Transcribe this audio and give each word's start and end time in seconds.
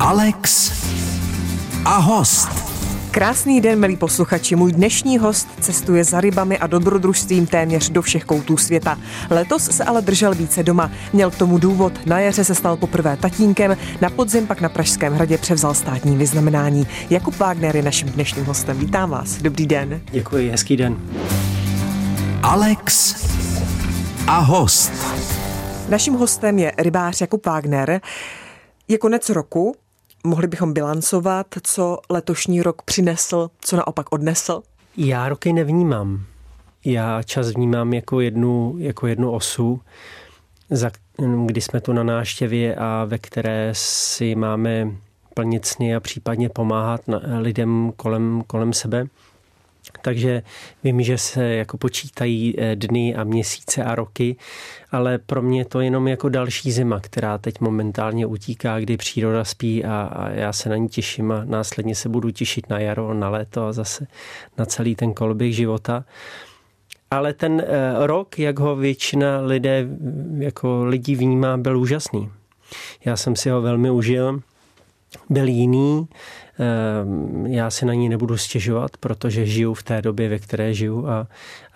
Alex 0.00 0.72
a 1.84 1.96
host. 1.96 2.48
Krásný 3.10 3.60
den, 3.60 3.78
milí 3.78 3.96
posluchači. 3.96 4.56
Můj 4.56 4.72
dnešní 4.72 5.18
host 5.18 5.48
cestuje 5.60 6.04
za 6.04 6.20
rybami 6.20 6.58
a 6.58 6.66
dobrodružstvím 6.66 7.46
téměř 7.46 7.90
do 7.90 8.02
všech 8.02 8.24
koutů 8.24 8.56
světa. 8.56 8.98
Letos 9.30 9.70
se 9.70 9.84
ale 9.84 10.02
držel 10.02 10.34
více 10.34 10.62
doma. 10.62 10.90
Měl 11.12 11.30
k 11.30 11.36
tomu 11.36 11.58
důvod. 11.58 12.06
Na 12.06 12.20
jaře 12.20 12.44
se 12.44 12.54
stal 12.54 12.76
poprvé 12.76 13.16
tatínkem, 13.16 13.76
na 14.00 14.10
podzim 14.10 14.46
pak 14.46 14.60
na 14.60 14.68
Pražském 14.68 15.12
hradě 15.14 15.38
převzal 15.38 15.74
státní 15.74 16.16
vyznamenání. 16.16 16.86
Jakub 17.10 17.38
Wagner 17.38 17.76
je 17.76 17.82
naším 17.82 18.08
dnešním 18.08 18.44
hostem. 18.44 18.78
Vítám 18.78 19.10
vás. 19.10 19.36
Dobrý 19.36 19.66
den. 19.66 20.00
Děkuji, 20.10 20.50
hezký 20.50 20.76
den. 20.76 20.96
Alex 22.42 23.14
a 24.26 24.38
host. 24.38 24.92
Naším 25.88 26.14
hostem 26.14 26.58
je 26.58 26.72
rybář 26.78 27.20
Jakub 27.20 27.46
Wagner. 27.46 28.00
Je 28.88 28.98
konec 28.98 29.28
roku, 29.28 29.74
mohli 30.24 30.46
bychom 30.46 30.72
bilancovat, 30.72 31.46
co 31.62 31.98
letošní 32.10 32.62
rok 32.62 32.82
přinesl, 32.82 33.50
co 33.60 33.76
naopak 33.76 34.12
odnesl? 34.12 34.62
Já 34.96 35.28
roky 35.28 35.52
nevnímám. 35.52 36.24
Já 36.84 37.22
čas 37.22 37.50
vnímám 37.50 37.92
jako 37.92 38.20
jednu, 38.20 38.74
jako 38.78 39.06
jednu 39.06 39.30
osu, 39.30 39.80
za, 40.70 40.90
kdy 41.46 41.60
jsme 41.60 41.80
tu 41.80 41.92
na 41.92 42.02
náštěvě 42.02 42.74
a 42.74 43.04
ve 43.04 43.18
které 43.18 43.70
si 43.72 44.34
máme 44.34 44.90
plnit 45.34 45.66
sny 45.66 45.96
a 45.96 46.00
případně 46.00 46.48
pomáhat 46.48 47.00
lidem 47.38 47.92
kolem, 47.96 48.42
kolem 48.46 48.72
sebe. 48.72 49.06
Takže 50.02 50.42
vím, 50.84 51.02
že 51.02 51.18
se 51.18 51.44
jako 51.44 51.78
počítají 51.78 52.54
eh, 52.58 52.76
dny 52.76 53.14
a 53.14 53.24
měsíce 53.24 53.84
a 53.84 53.94
roky, 53.94 54.36
ale 54.92 55.18
pro 55.18 55.42
mě 55.42 55.64
to 55.64 55.80
jenom 55.80 56.08
jako 56.08 56.28
další 56.28 56.72
zima, 56.72 57.00
která 57.00 57.38
teď 57.38 57.60
momentálně 57.60 58.26
utíká, 58.26 58.80
kdy 58.80 58.96
příroda 58.96 59.44
spí 59.44 59.84
a, 59.84 60.02
a 60.02 60.28
já 60.28 60.52
se 60.52 60.68
na 60.68 60.76
ní 60.76 60.88
těším 60.88 61.32
a 61.32 61.44
následně 61.44 61.94
se 61.94 62.08
budu 62.08 62.30
těšit 62.30 62.70
na 62.70 62.78
jaro, 62.78 63.14
na 63.14 63.28
léto 63.28 63.66
a 63.66 63.72
zase 63.72 64.06
na 64.58 64.66
celý 64.66 64.94
ten 64.94 65.14
koloběh 65.14 65.54
života. 65.54 66.04
Ale 67.10 67.32
ten 67.32 67.62
eh, 67.66 67.66
rok, 68.06 68.38
jak 68.38 68.58
ho 68.58 68.76
většina 68.76 69.40
lidé, 69.40 69.88
jako 70.38 70.84
lidí 70.84 71.16
vnímá, 71.16 71.56
byl 71.56 71.78
úžasný. 71.78 72.30
Já 73.04 73.16
jsem 73.16 73.36
si 73.36 73.50
ho 73.50 73.62
velmi 73.62 73.90
užil, 73.90 74.40
byl 75.30 75.48
jiný, 75.48 76.08
já 77.46 77.70
si 77.70 77.86
na 77.86 77.94
ní 77.94 78.08
nebudu 78.08 78.36
stěžovat, 78.36 78.96
protože 78.96 79.46
žiju 79.46 79.74
v 79.74 79.82
té 79.82 80.02
době, 80.02 80.28
ve 80.28 80.38
které 80.38 80.74
žiju 80.74 81.08
a, 81.08 81.26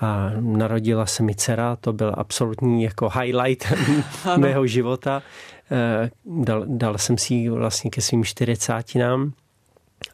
a 0.01 0.31
nám 0.41 1.07
se 1.07 1.23
mi 1.23 1.35
dcera, 1.35 1.77
to 1.77 1.93
byl 1.93 2.15
absolutní 2.17 2.83
jako 2.83 3.09
highlight 3.09 3.73
mého 4.37 4.67
života. 4.67 5.23
Ehm, 5.71 6.45
dal, 6.45 6.65
dal 6.67 6.99
jsem 6.99 7.19
si 7.19 7.35
ji 7.35 7.49
vlastně 7.49 7.91
ke 7.91 8.01
svým 8.01 8.25
čtyřicátinám 8.25 9.33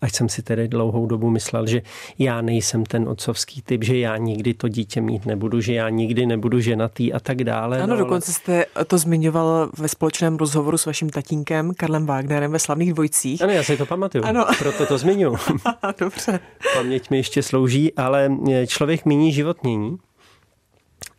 Ať 0.00 0.14
jsem 0.14 0.28
si 0.28 0.42
tedy 0.42 0.69
dlouhou 0.69 1.06
dobu 1.06 1.30
myslel, 1.30 1.66
že 1.66 1.83
já 2.19 2.41
nejsem 2.41 2.84
ten 2.84 3.08
otcovský 3.08 3.62
typ, 3.62 3.84
že 3.84 3.98
já 3.98 4.16
nikdy 4.16 4.55
to 4.55 4.69
dítě 4.69 5.00
mít 5.00 5.27
nebudu, 5.27 5.60
že 5.60 5.74
já 5.74 5.88
nikdy 5.88 6.27
nebudu 6.27 6.60
ženatý 6.60 7.12
a 7.12 7.20
tak 7.20 7.44
dále. 7.44 7.83
Ano, 7.83 7.94
no, 7.94 8.00
dokonce 8.00 8.33
jste 8.33 8.64
to 8.86 8.98
zmiňoval 8.98 9.70
ve 9.78 9.88
společném 9.88 10.36
rozhovoru 10.36 10.78
s 10.78 10.86
vaším 10.86 11.11
tatínkem 11.11 11.74
Karlem 11.74 12.06
Wagnerem 12.06 12.52
ve 12.52 12.58
Slavných 12.58 12.92
dvojcích. 12.92 13.42
Ano, 13.42 13.52
já 13.52 13.62
si 13.62 13.77
to 13.77 13.86
pamatuju, 13.86 14.24
ano. 14.24 14.46
proto 14.58 14.86
to 14.86 14.98
zmiňuji. 14.98 15.36
Dobře. 15.98 16.41
Paměť 16.74 17.11
mi 17.11 17.16
ještě 17.16 17.42
slouží, 17.42 17.94
ale 17.94 18.30
člověk 18.66 19.05
mění 19.05 19.33
život 19.33 19.62
mění. 19.62 19.96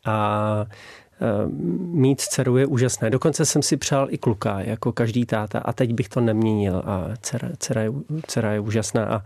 A 0.05 0.65
mít 1.91 2.21
dceru 2.21 2.57
je 2.57 2.65
úžasné. 2.65 3.09
Dokonce 3.09 3.45
jsem 3.45 3.61
si 3.61 3.77
přál 3.77 4.07
i 4.09 4.17
kluka, 4.17 4.59
jako 4.59 4.91
každý 4.91 5.25
táta 5.25 5.59
a 5.59 5.73
teď 5.73 5.93
bych 5.93 6.09
to 6.09 6.21
neměnil 6.21 6.83
a 6.85 7.07
dcera, 7.21 7.49
dcera, 7.59 7.81
je, 7.81 7.91
dcera 8.27 8.51
je 8.51 8.59
úžasná 8.59 9.05
a, 9.05 9.23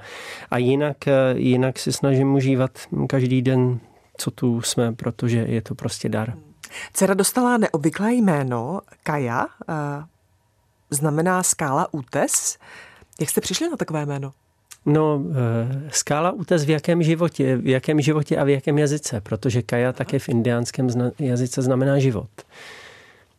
a 0.52 0.58
jinak, 0.58 1.08
eh, 1.08 1.14
jinak 1.36 1.80
si 1.80 1.94
snažím 1.94 2.34
užívat 2.34 2.72
každý 3.10 3.42
den, 3.42 3.80
co 4.18 4.32
tu 4.32 4.62
jsme, 4.62 4.94
protože 4.94 5.38
je 5.38 5.62
to 5.62 5.76
prostě 5.76 6.10
dar. 6.10 6.34
Dcera 6.94 7.14
dostala 7.14 7.58
neobvyklé 7.58 8.14
jméno 8.14 8.82
Kaja, 9.04 9.46
eh, 9.70 9.74
znamená 10.90 11.44
skála 11.44 11.94
útes. 11.94 12.58
Jak 13.20 13.30
jste 13.30 13.42
přišli 13.42 13.70
na 13.70 13.78
takové 13.78 14.06
jméno? 14.06 14.32
No, 14.86 15.24
eh, 15.32 15.90
skála 15.92 16.32
útes 16.32 16.66
v 16.66 16.70
jakém 16.70 17.04
životě, 17.04 17.58
v 17.58 17.68
jakém 17.68 18.02
životě 18.02 18.38
a 18.38 18.44
v 18.44 18.50
jakém 18.50 18.78
jazyce, 18.78 19.22
protože 19.22 19.62
kaja 19.62 19.94
také 19.94 20.20
v 20.20 20.30
indiánském 20.30 20.88
jazyce 21.20 21.62
znamená 21.62 22.00
život. 22.00 22.30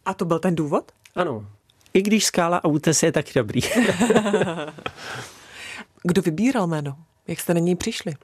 A 0.04 0.14
to 0.14 0.24
byl 0.24 0.38
ten 0.38 0.54
důvod? 0.54 0.92
Ano. 1.14 1.46
I 1.94 2.02
když 2.02 2.24
skála 2.24 2.56
a 2.56 2.68
útes 2.68 3.02
je 3.02 3.12
taky 3.12 3.32
dobrý. 3.34 3.60
Kdo 6.02 6.22
vybíral 6.22 6.66
jméno? 6.66 6.96
Jak 7.28 7.40
jste 7.40 7.54
na 7.54 7.60
něj 7.60 7.76
přišli? 7.76 8.14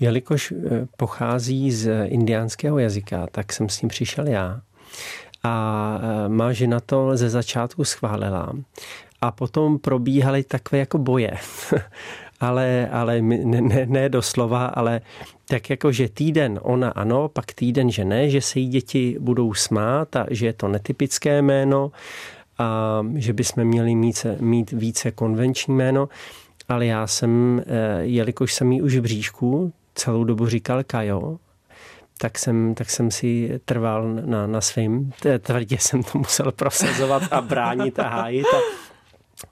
Jelikož 0.00 0.52
eh, 0.52 0.86
pochází 0.96 1.72
z 1.72 2.06
indiánského 2.06 2.78
jazyka, 2.78 3.26
tak 3.32 3.52
jsem 3.52 3.68
s 3.68 3.82
ním 3.82 3.88
přišel 3.88 4.26
já. 4.26 4.60
A 5.42 5.98
eh, 6.02 6.28
má 6.28 6.52
žena 6.52 6.80
to 6.80 7.16
ze 7.16 7.30
začátku 7.30 7.84
schválila. 7.84 8.52
A 9.20 9.30
potom 9.30 9.78
probíhaly 9.78 10.42
takové 10.42 10.78
jako 10.78 10.98
boje. 10.98 11.38
ale, 12.42 12.88
ale 12.92 13.22
ne, 13.22 13.60
ne, 13.60 13.86
ne 13.86 14.08
doslova, 14.08 14.66
ale 14.66 15.00
tak 15.48 15.70
jako, 15.70 15.92
že 15.92 16.08
týden 16.08 16.60
ona 16.62 16.90
ano, 16.90 17.28
pak 17.28 17.52
týden, 17.52 17.90
že 17.90 18.04
ne, 18.04 18.30
že 18.30 18.40
se 18.40 18.58
jí 18.58 18.68
děti 18.68 19.16
budou 19.20 19.54
smát 19.54 20.16
a 20.16 20.26
že 20.30 20.46
je 20.46 20.52
to 20.52 20.68
netypické 20.68 21.42
jméno 21.42 21.92
a 22.58 23.00
že 23.14 23.32
bychom 23.32 23.64
měli 23.64 23.94
mít, 23.94 24.26
mít 24.40 24.72
více 24.72 25.10
konvenční 25.10 25.74
jméno, 25.74 26.08
ale 26.68 26.86
já 26.86 27.06
jsem, 27.06 27.62
eh, 27.66 28.00
jelikož 28.00 28.54
jsem 28.54 28.72
jí 28.72 28.82
už 28.82 28.96
v 28.96 29.00
bříšku 29.00 29.72
celou 29.94 30.24
dobu 30.24 30.46
říkal 30.46 30.84
Kajo, 30.84 31.38
tak 32.18 32.38
jsem, 32.38 32.74
tak 32.74 32.90
jsem 32.90 33.10
si 33.10 33.60
trval 33.64 34.14
na, 34.24 34.46
na 34.46 34.60
svým. 34.60 35.12
Tvrdě 35.40 35.78
jsem 35.78 36.02
to 36.02 36.18
musel 36.18 36.52
prosazovat 36.56 37.22
a 37.30 37.40
bránit 37.40 37.98
a 37.98 38.08
hájit. 38.08 38.46
A, 38.46 38.58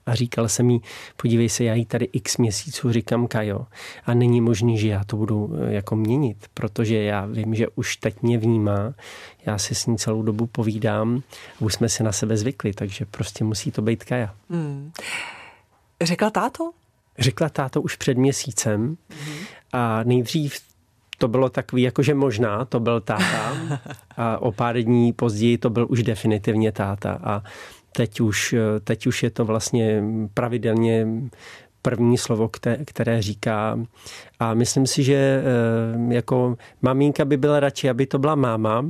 a 0.05 0.15
říkal 0.15 0.49
jsem 0.49 0.69
jí, 0.69 0.81
podívej 1.17 1.49
se, 1.49 1.63
já 1.63 1.73
jí 1.73 1.85
tady 1.85 2.05
x 2.05 2.37
měsíců 2.37 2.91
říkám 2.91 3.27
Kajo 3.27 3.65
a 4.05 4.13
není 4.13 4.41
možný, 4.41 4.77
že 4.77 4.87
já 4.87 5.03
to 5.03 5.17
budu 5.17 5.53
eh, 5.55 5.73
jako 5.73 5.95
měnit, 5.95 6.37
protože 6.53 7.03
já 7.03 7.25
vím, 7.25 7.55
že 7.55 7.67
už 7.75 7.97
teď 7.97 8.21
mě 8.21 8.37
vnímá, 8.37 8.93
já 9.45 9.57
si 9.57 9.75
s 9.75 9.85
ní 9.85 9.97
celou 9.97 10.23
dobu 10.23 10.47
povídám, 10.47 11.23
už 11.59 11.73
jsme 11.73 11.89
si 11.89 12.03
na 12.03 12.11
sebe 12.11 12.37
zvykli, 12.37 12.73
takže 12.73 13.05
prostě 13.05 13.43
musí 13.43 13.71
to 13.71 13.81
být 13.81 14.03
Kaja. 14.03 14.35
Hmm. 14.49 14.91
Řekla 16.01 16.29
táto? 16.29 16.71
Řekla 17.19 17.49
táto 17.49 17.81
už 17.81 17.95
před 17.95 18.17
měsícem 18.17 18.97
hmm. 19.09 19.35
a 19.73 20.03
nejdřív 20.03 20.71
to 21.21 21.27
bylo 21.27 21.49
takový, 21.49 21.81
jakože 21.81 22.13
možná 22.13 22.65
to 22.65 22.79
byl 22.79 23.01
táta 23.01 23.57
a 24.17 24.37
o 24.37 24.51
pár 24.51 24.77
dní 24.77 25.13
později 25.13 25.57
to 25.57 25.69
byl 25.69 25.87
už 25.89 26.03
definitivně 26.03 26.71
táta 26.71 27.19
a 27.23 27.43
Teď 27.93 28.21
už, 28.21 28.55
teď 28.83 29.07
už 29.07 29.23
je 29.23 29.29
to 29.29 29.45
vlastně 29.45 30.03
pravidelně 30.33 31.07
první 31.81 32.17
slovo, 32.17 32.49
které 32.85 33.21
říká. 33.21 33.79
A 34.39 34.53
myslím 34.53 34.87
si, 34.87 35.03
že 35.03 35.15
eh, 35.15 36.13
jako 36.13 36.55
maminka 36.81 37.25
by 37.25 37.37
byla 37.37 37.59
radši, 37.59 37.89
aby 37.89 38.05
to 38.05 38.19
byla 38.19 38.35
máma, 38.35 38.85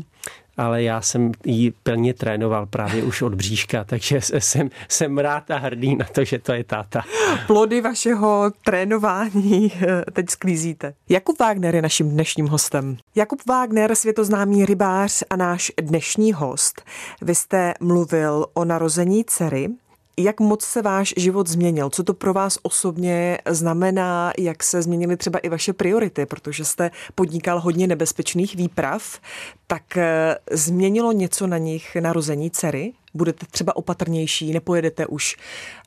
ale 0.58 0.84
já 0.84 1.02
jsem 1.02 1.32
ji 1.46 1.72
plně 1.72 2.14
trénoval 2.14 2.66
právě 2.66 3.04
už 3.04 3.22
od 3.22 3.36
bříška, 3.36 3.84
takže 3.84 4.22
jsem, 4.22 4.70
jsem 4.88 5.18
rád 5.18 5.52
a 5.52 5.58
hrdý 5.58 5.96
na 5.96 6.06
to, 6.12 6.24
že 6.24 6.40
to 6.40 6.54
je 6.54 6.64
táta. 6.64 7.04
Plody 7.48 7.82
vašeho 7.82 8.52
trénování 8.64 9.72
eh, 9.82 10.12
teď 10.14 10.30
sklízíte. 10.30 10.94
Jakub 11.10 11.40
Wagner 11.40 11.76
je 11.76 11.82
naším 11.82 12.10
dnešním 12.10 12.48
hostem. 12.48 12.98
Jakub 13.16 13.40
Wagner, 13.48 13.96
světoznámý 13.96 14.66
rybář 14.66 15.24
a 15.30 15.36
náš 15.36 15.72
dnešní 15.82 16.34
host. 16.34 16.82
Vy 17.22 17.36
jste 17.36 17.74
mluvil 17.80 18.46
o 18.54 18.66
narození 18.66 19.24
dcery, 19.26 19.70
jak 20.18 20.40
moc 20.40 20.64
se 20.64 20.82
váš 20.82 21.14
život 21.18 21.48
změnil? 21.48 21.90
Co 21.90 22.04
to 22.04 22.14
pro 22.14 22.34
vás 22.34 22.58
osobně 22.62 23.38
znamená? 23.50 24.34
Jak 24.38 24.64
se 24.64 24.82
změnily 24.82 25.18
třeba 25.18 25.40
i 25.40 25.50
vaše 25.50 25.74
priority? 25.74 26.26
Protože 26.26 26.66
jste 26.66 26.92
podnikal 27.16 27.60
hodně 27.60 27.88
nebezpečných 27.88 28.56
výprav, 28.56 29.20
tak 29.68 29.98
eh, 29.98 30.38
změnilo 30.52 31.12
něco 31.12 31.48
na 31.48 31.58
nich 31.58 31.96
narození 31.96 32.52
dcery? 32.52 32.94
Budete 33.14 33.46
třeba 33.52 33.76
opatrnější, 33.76 34.54
nepojedete 34.54 35.06
už 35.06 35.38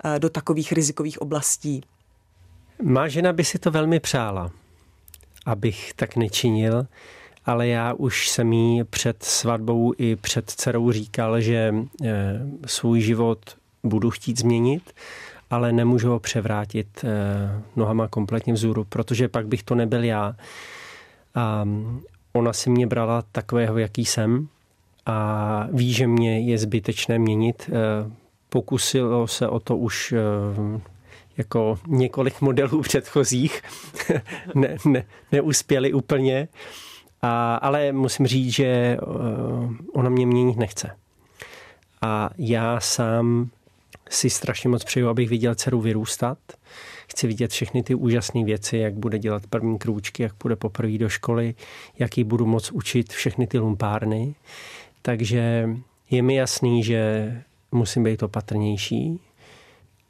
eh, 0.04 0.18
do 0.18 0.30
takových 0.30 0.72
rizikových 0.72 1.22
oblastí? 1.22 1.82
Má 2.82 3.08
žena 3.08 3.32
by 3.32 3.44
si 3.44 3.58
to 3.58 3.70
velmi 3.70 4.00
přála, 4.00 4.50
abych 5.46 5.92
tak 5.94 6.16
nečinil, 6.16 6.86
ale 7.44 7.68
já 7.68 7.92
už 7.92 8.28
jsem 8.28 8.52
jí 8.52 8.84
před 8.84 9.22
svatbou 9.22 9.92
i 9.98 10.16
před 10.16 10.50
dcerou 10.50 10.92
říkal, 10.92 11.40
že 11.40 11.74
eh, 12.04 12.10
svůj 12.66 13.00
život 13.00 13.56
budu 13.84 14.10
chtít 14.10 14.38
změnit, 14.38 14.92
ale 15.50 15.72
nemůžu 15.72 16.10
ho 16.10 16.18
převrátit 16.18 17.04
eh, 17.04 17.62
nohama 17.76 18.08
kompletně 18.08 18.52
vzhůru, 18.52 18.84
protože 18.84 19.28
pak 19.28 19.46
bych 19.46 19.62
to 19.62 19.74
nebyl 19.74 20.04
já. 20.04 20.36
A 21.34 21.64
ona 22.32 22.52
si 22.52 22.70
mě 22.70 22.86
brala 22.86 23.22
takového, 23.32 23.78
jaký 23.78 24.04
jsem 24.04 24.48
a 25.06 25.68
ví, 25.72 25.92
že 25.92 26.06
mě 26.06 26.40
je 26.40 26.58
zbytečné 26.58 27.18
měnit. 27.18 27.70
Eh, 27.72 28.10
pokusilo 28.48 29.26
se 29.26 29.48
o 29.48 29.60
to 29.60 29.76
už 29.76 30.12
eh, 30.12 30.80
jako 31.36 31.78
několik 31.86 32.40
modelů 32.40 32.82
předchozích 32.82 33.62
ne, 34.54 34.76
ne, 34.84 35.04
neuspěli 35.32 35.92
úplně, 35.92 36.48
a, 37.22 37.54
ale 37.54 37.92
musím 37.92 38.26
říct, 38.26 38.54
že 38.54 38.96
ona 39.92 40.10
mě 40.10 40.26
měnit 40.26 40.56
nechce. 40.56 40.90
A 42.02 42.30
já 42.38 42.80
sám 42.80 43.50
si 44.10 44.30
strašně 44.30 44.70
moc 44.70 44.84
přeju, 44.84 45.08
abych 45.08 45.28
viděl 45.28 45.54
dceru 45.54 45.80
vyrůstat. 45.80 46.38
Chci 47.08 47.26
vidět 47.26 47.50
všechny 47.50 47.82
ty 47.82 47.94
úžasné 47.94 48.44
věci, 48.44 48.76
jak 48.76 48.94
bude 48.94 49.18
dělat 49.18 49.46
první 49.50 49.78
krůčky, 49.78 50.22
jak 50.22 50.32
bude 50.42 50.56
poprvé 50.56 50.98
do 50.98 51.08
školy, 51.08 51.54
jak 51.98 52.18
ji 52.18 52.24
budu 52.24 52.46
moc 52.46 52.70
učit 52.72 53.12
všechny 53.12 53.46
ty 53.46 53.58
lumpárny. 53.58 54.34
Takže 55.02 55.68
je 56.10 56.22
mi 56.22 56.34
jasný, 56.34 56.82
že 56.82 57.32
musím 57.72 58.04
být 58.04 58.22
opatrnější, 58.22 59.20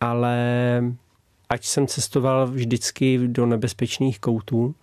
ale 0.00 0.38
ať 1.49 1.64
jsem 1.64 1.87
cestoval 1.87 2.47
vždycky 2.47 3.19
do 3.29 3.47
nebezpečných 3.47 4.20
koutů 4.20 4.75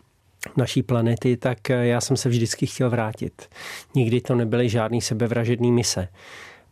naší 0.58 0.84
planety, 0.84 1.38
tak 1.38 1.70
já 1.70 2.02
jsem 2.02 2.18
se 2.18 2.30
vždycky 2.30 2.66
chtěl 2.66 2.90
vrátit. 2.90 3.50
Nikdy 3.96 4.22
to 4.22 4.36
nebyly 4.36 4.70
žádný 4.70 5.02
sebevražedný 5.02 5.72
mise. 5.72 6.08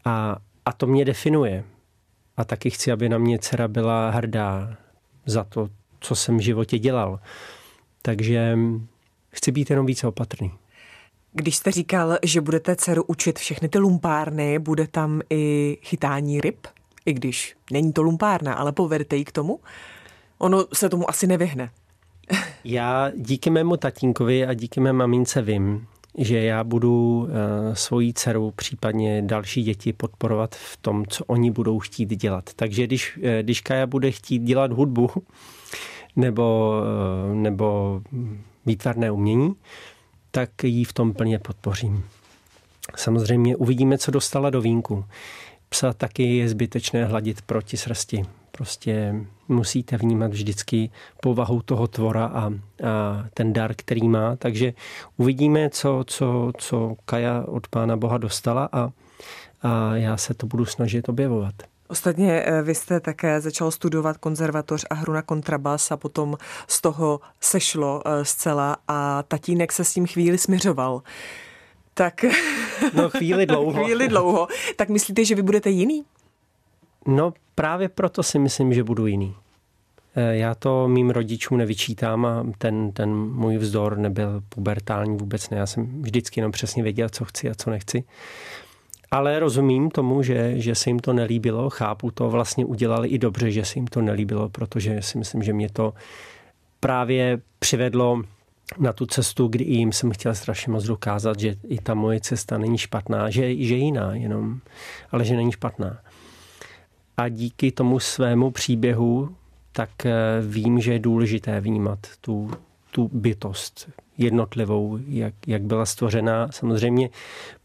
A, 0.05 0.37
a 0.65 0.73
to 0.73 0.87
mě 0.87 1.05
definuje. 1.05 1.63
A 2.39 2.43
taky 2.43 2.69
chci, 2.69 2.91
aby 2.91 3.09
na 3.09 3.17
mě 3.17 3.39
dcera 3.39 3.67
byla 3.67 4.09
hrdá 4.09 4.77
za 5.25 5.43
to, 5.43 5.69
co 5.99 6.15
jsem 6.15 6.37
v 6.37 6.41
životě 6.41 6.79
dělal. 6.79 7.19
Takže 8.01 8.57
chci 9.29 9.51
být 9.51 9.69
jenom 9.69 9.85
více 9.85 10.07
opatrný. 10.07 10.51
Když 11.33 11.55
jste 11.55 11.71
říkal, 11.71 12.17
že 12.23 12.41
budete 12.41 12.75
dceru 12.75 13.03
učit 13.07 13.39
všechny 13.39 13.69
ty 13.69 13.79
lumpárny, 13.79 14.59
bude 14.59 14.87
tam 14.87 15.21
i 15.29 15.77
chytání 15.81 16.41
ryb? 16.41 16.67
I 17.05 17.13
když 17.13 17.55
není 17.71 17.93
to 17.93 18.01
lumpárna, 18.01 18.53
ale 18.53 18.71
povedete 18.71 19.15
jí 19.15 19.25
k 19.25 19.31
tomu? 19.31 19.59
Ono 20.37 20.65
se 20.73 20.89
tomu 20.89 21.09
asi 21.09 21.27
nevyhne. 21.27 21.71
Já 22.63 23.11
díky 23.15 23.49
mému 23.49 23.77
tatínkovi 23.77 24.45
a 24.45 24.53
díky 24.53 24.79
mé 24.79 24.93
mamince 24.93 25.41
vím, 25.41 25.87
že 26.17 26.43
já 26.43 26.63
budu 26.63 27.19
uh, 27.19 27.29
svoji 27.73 28.13
dceru, 28.13 28.51
případně 28.55 29.21
další 29.21 29.63
děti 29.63 29.93
podporovat 29.93 30.55
v 30.55 30.77
tom, 30.77 31.05
co 31.05 31.25
oni 31.25 31.51
budou 31.51 31.79
chtít 31.79 32.09
dělat. 32.09 32.49
Takže 32.55 32.87
když, 32.87 33.17
uh, 33.17 33.23
když 33.41 33.61
Kaja 33.61 33.87
bude 33.87 34.11
chtít 34.11 34.39
dělat 34.39 34.71
hudbu 34.71 35.09
nebo, 36.15 36.73
uh, 37.29 37.35
nebo 37.35 38.01
výtvarné 38.65 39.11
umění, 39.11 39.55
tak 40.31 40.63
ji 40.63 40.83
v 40.83 40.93
tom 40.93 41.13
plně 41.13 41.39
podpořím. 41.39 42.03
Samozřejmě 42.95 43.55
uvidíme, 43.55 43.97
co 43.97 44.11
dostala 44.11 44.49
do 44.49 44.61
vínku. 44.61 45.05
Psa 45.69 45.93
taky 45.93 46.35
je 46.37 46.49
zbytečné 46.49 47.05
hladit 47.05 47.41
proti 47.41 47.77
srsti. 47.77 48.25
Prostě 48.59 49.15
musíte 49.47 49.97
vnímat 49.97 50.31
vždycky 50.31 50.91
povahu 51.21 51.61
toho 51.61 51.87
tvora 51.87 52.25
a, 52.25 52.45
a 52.45 52.51
ten 53.33 53.53
dar, 53.53 53.73
který 53.75 54.07
má. 54.07 54.35
Takže 54.35 54.73
uvidíme, 55.17 55.69
co, 55.69 56.03
co, 56.07 56.51
co 56.57 56.95
Kaja 57.05 57.43
od 57.47 57.67
Pána 57.67 57.97
Boha 57.97 58.17
dostala 58.17 58.69
a, 58.71 58.91
a 59.61 59.95
já 59.95 60.17
se 60.17 60.33
to 60.33 60.47
budu 60.47 60.65
snažit 60.65 61.09
objevovat. 61.09 61.53
Ostatně 61.87 62.41
eh, 62.41 62.61
vy 62.61 62.75
jste 62.75 62.99
také 62.99 63.41
začal 63.41 63.71
studovat 63.71 64.17
konzervatoř 64.17 64.85
a 64.89 64.95
hru 64.95 65.13
na 65.13 65.21
kontrabas 65.21 65.91
a 65.91 65.97
potom 65.97 66.37
z 66.67 66.81
toho 66.81 67.19
sešlo 67.41 68.01
eh, 68.05 68.25
zcela 68.25 68.77
a 68.87 69.23
tatínek 69.23 69.71
se 69.71 69.83
s 69.83 69.93
tím 69.93 70.07
chvíli 70.07 70.37
směřoval. 70.37 71.01
Tak... 71.93 72.25
No 72.93 73.09
chvíli 73.09 73.45
dlouho. 73.45 73.83
chvíli 73.83 74.07
dlouho. 74.07 74.47
Tak 74.75 74.89
myslíte, 74.89 75.25
že 75.25 75.35
vy 75.35 75.41
budete 75.41 75.69
jiný? 75.69 76.05
No 77.09 77.33
právě 77.55 77.89
proto 77.89 78.23
si 78.23 78.39
myslím, 78.39 78.73
že 78.73 78.83
budu 78.83 79.07
jiný. 79.07 79.35
Eh, 80.15 80.37
já 80.37 80.55
to 80.55 80.87
mým 80.87 81.09
rodičům 81.09 81.57
nevyčítám 81.57 82.25
a 82.25 82.45
ten, 82.57 82.91
ten 82.91 83.15
můj 83.15 83.57
vzdor 83.57 83.97
nebyl 83.97 84.41
pubertální 84.49 85.17
vůbec 85.17 85.49
ne. 85.49 85.57
Já 85.57 85.65
jsem 85.65 86.01
vždycky 86.01 86.39
jenom 86.39 86.51
přesně 86.51 86.83
věděl, 86.83 87.09
co 87.09 87.25
chci 87.25 87.49
a 87.49 87.55
co 87.55 87.69
nechci. 87.69 88.03
Ale 89.11 89.39
rozumím 89.39 89.89
tomu, 89.89 90.23
že, 90.23 90.53
že 90.55 90.75
se 90.75 90.89
jim 90.89 90.99
to 90.99 91.13
nelíbilo, 91.13 91.69
chápu 91.69 92.11
to, 92.11 92.29
vlastně 92.29 92.65
udělali 92.65 93.07
i 93.07 93.17
dobře, 93.17 93.51
že 93.51 93.65
se 93.65 93.79
jim 93.79 93.87
to 93.87 94.01
nelíbilo, 94.01 94.49
protože 94.49 95.01
si 95.01 95.17
myslím, 95.17 95.43
že 95.43 95.53
mě 95.53 95.69
to 95.69 95.93
právě 96.79 97.41
přivedlo 97.59 98.21
na 98.79 98.93
tu 98.93 99.05
cestu, 99.05 99.47
kdy 99.47 99.63
jim 99.63 99.91
jsem 99.91 100.11
chtěl 100.11 100.35
strašně 100.35 100.71
moc 100.71 100.83
dokázat, 100.83 101.39
že 101.39 101.55
i 101.67 101.77
ta 101.81 101.93
moje 101.93 102.19
cesta 102.19 102.57
není 102.57 102.77
špatná, 102.77 103.29
že, 103.29 103.55
že 103.55 103.75
jiná 103.75 104.15
jenom, 104.15 104.59
ale 105.11 105.25
že 105.25 105.35
není 105.35 105.51
špatná. 105.51 105.97
A 107.19 107.29
díky 107.29 107.71
tomu 107.71 107.99
svému 107.99 108.51
příběhu 108.51 109.35
tak 109.71 110.05
eh, 110.05 110.13
vím, 110.41 110.79
že 110.79 110.93
je 110.93 110.99
důležité 110.99 111.61
vnímat 111.61 111.99
tu, 112.21 112.51
tu 112.91 113.09
bytost 113.13 113.89
jednotlivou, 114.17 114.99
jak, 115.07 115.33
jak 115.47 115.61
byla 115.61 115.85
stvořena. 115.85 116.47
Samozřejmě, 116.51 117.09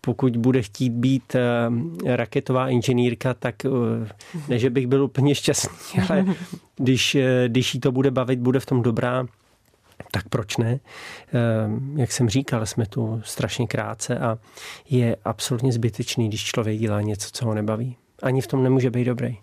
pokud 0.00 0.36
bude 0.36 0.62
chtít 0.62 0.90
být 0.90 1.34
eh, 1.34 2.16
raketová 2.16 2.68
inženýrka, 2.68 3.34
tak 3.34 3.64
eh, 3.64 3.68
ne, 4.48 4.58
že 4.58 4.70
bych 4.70 4.86
byl 4.86 5.04
úplně 5.04 5.34
šťastný, 5.34 6.02
ale 6.08 6.24
když, 6.76 7.16
když 7.48 7.74
jí 7.74 7.80
to 7.80 7.92
bude 7.92 8.10
bavit, 8.10 8.38
bude 8.38 8.60
v 8.60 8.66
tom 8.66 8.82
dobrá, 8.82 9.26
tak 10.10 10.28
proč 10.28 10.56
ne? 10.56 10.80
Jak 11.96 12.12
jsem 12.12 12.28
říkal, 12.28 12.66
jsme 12.66 12.86
tu 12.86 13.20
strašně 13.24 13.66
krátce 13.66 14.18
a 14.18 14.38
je 14.90 15.16
absolutně 15.24 15.72
zbytečný, 15.72 16.28
když 16.28 16.44
člověk 16.44 16.78
dělá 16.78 17.00
něco, 17.00 17.28
co 17.32 17.46
ho 17.46 17.54
nebaví. 17.54 17.96
Ani 18.22 18.40
v 18.40 18.46
tom 18.46 18.62
nemůže 18.62 18.90
být 18.90 19.04
dobrý. 19.04 19.38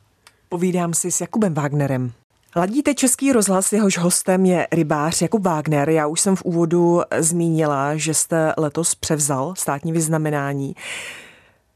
Povídám 0.53 0.93
si 0.93 1.11
s 1.11 1.21
Jakubem 1.21 1.53
Wagnerem. 1.53 2.11
Ladíte 2.55 2.93
Český 2.93 3.31
rozhlas, 3.31 3.73
jehož 3.73 3.97
hostem 3.97 4.45
je 4.45 4.67
rybář 4.71 5.21
Jakub 5.21 5.43
Wagner. 5.43 5.89
Já 5.89 6.07
už 6.07 6.21
jsem 6.21 6.35
v 6.35 6.43
úvodu 6.43 7.01
zmínila, 7.19 7.95
že 7.95 8.13
jste 8.13 8.53
letos 8.57 8.95
převzal 8.95 9.53
státní 9.57 9.91
vyznamenání 9.91 10.75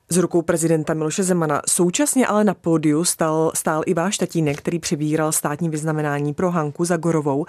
z 0.09 0.17
rukou 0.17 0.41
prezidenta 0.41 0.93
Miloše 0.93 1.23
Zemana. 1.23 1.61
Současně 1.69 2.27
ale 2.27 2.43
na 2.43 2.53
pódiu 2.53 3.03
stál, 3.03 3.51
stál 3.55 3.83
i 3.85 3.93
váš 3.93 4.17
tatínek, 4.17 4.57
který 4.57 4.79
přebíral 4.79 5.31
státní 5.31 5.69
vyznamenání 5.69 6.33
pro 6.33 6.51
Hanku 6.51 6.85
Zagorovou. 6.85 7.45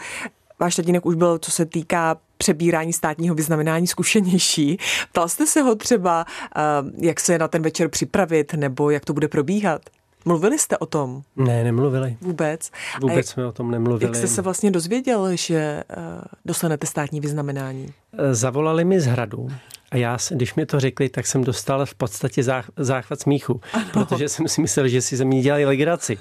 Váš 0.60 0.76
tatínek 0.76 1.06
už 1.06 1.14
byl, 1.14 1.38
co 1.38 1.50
se 1.50 1.66
týká 1.66 2.16
přebírání 2.38 2.92
státního 2.92 3.34
vyznamenání 3.34 3.86
zkušenější. 3.86 4.78
Ptal 5.12 5.28
jste 5.28 5.46
se 5.46 5.62
ho 5.62 5.74
třeba, 5.74 6.24
eh, 6.56 6.60
jak 6.98 7.20
se 7.20 7.38
na 7.38 7.48
ten 7.48 7.62
večer 7.62 7.88
připravit, 7.88 8.54
nebo 8.54 8.90
jak 8.90 9.04
to 9.04 9.12
bude 9.12 9.28
probíhat? 9.28 9.80
Mluvili 10.26 10.58
jste 10.58 10.78
o 10.78 10.86
tom? 10.86 11.22
Ne, 11.36 11.64
nemluvili. 11.64 12.16
Vůbec? 12.20 12.70
Vůbec 13.00 13.28
jsme 13.28 13.46
o 13.46 13.52
tom 13.52 13.70
nemluvili. 13.70 14.08
Jak 14.08 14.16
jste 14.16 14.26
se 14.26 14.42
vlastně 14.42 14.70
dozvěděl, 14.70 15.36
že 15.36 15.84
uh, 15.96 16.02
dostanete 16.44 16.86
státní 16.86 17.20
vyznamenání? 17.20 17.92
Eh, 18.18 18.34
zavolali 18.34 18.84
mi 18.84 19.00
z 19.00 19.06
hradu. 19.06 19.48
A 19.90 19.96
já, 19.96 20.18
když 20.30 20.54
mi 20.54 20.66
to 20.66 20.80
řekli, 20.80 21.08
tak 21.08 21.26
jsem 21.26 21.44
dostal 21.44 21.86
v 21.86 21.94
podstatě 21.94 22.42
záchvat 22.76 23.20
smíchu, 23.20 23.60
ano. 23.72 23.84
protože 23.92 24.28
jsem 24.28 24.48
si 24.48 24.60
myslel, 24.60 24.88
že 24.88 25.02
si 25.02 25.16
ze 25.16 25.24
mě 25.24 25.42
dělali 25.42 25.64
legraci. 25.64 26.18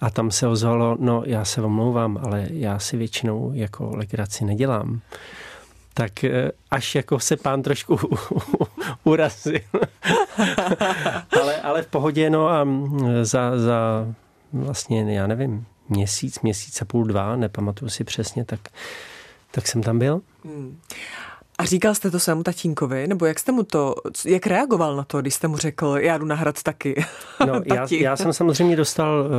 A 0.00 0.10
tam 0.10 0.30
se 0.30 0.46
ozvalo, 0.46 0.96
no 1.00 1.22
já 1.26 1.44
se 1.44 1.62
omlouvám, 1.62 2.18
ale 2.24 2.46
já 2.50 2.78
si 2.78 2.96
většinou 2.96 3.50
jako 3.54 3.96
legraci 3.96 4.44
nedělám 4.44 5.00
tak 5.94 6.24
eh, 6.24 6.50
až 6.70 6.94
jako 6.94 7.20
se 7.20 7.36
pán 7.36 7.62
trošku 7.62 7.98
urazil. 9.04 9.60
ale, 11.40 11.60
ale 11.62 11.82
v 11.82 11.86
pohodě, 11.86 12.30
no 12.30 12.48
a 12.48 12.64
mm, 12.64 13.24
za, 13.24 13.58
za 13.58 14.06
vlastně, 14.52 15.14
já 15.14 15.26
nevím, 15.26 15.66
měsíc, 15.88 16.40
měsíc 16.40 16.82
a 16.82 16.84
půl, 16.84 17.04
dva, 17.04 17.36
nepamatuju 17.36 17.88
si 17.88 18.04
přesně, 18.04 18.44
tak, 18.44 18.60
tak 19.50 19.66
jsem 19.66 19.82
tam 19.82 19.98
byl. 19.98 20.20
Hmm. 20.44 20.78
A 21.58 21.64
říkal 21.64 21.94
jste 21.94 22.10
to 22.10 22.20
svému 22.20 22.42
tatínkovi, 22.42 23.06
nebo 23.06 23.26
jak 23.26 23.38
jste 23.38 23.52
mu 23.52 23.62
to, 23.62 23.94
jak 24.26 24.46
reagoval 24.46 24.96
na 24.96 25.04
to, 25.04 25.20
když 25.20 25.34
jste 25.34 25.48
mu 25.48 25.56
řekl, 25.56 25.96
já 26.00 26.18
jdu 26.18 26.26
na 26.26 26.34
hrad 26.34 26.62
taky? 26.62 27.04
No, 27.46 27.60
já, 27.74 27.86
já 27.90 28.16
jsem 28.16 28.32
samozřejmě 28.32 28.76
dostal, 28.76 29.26
uh, 29.26 29.30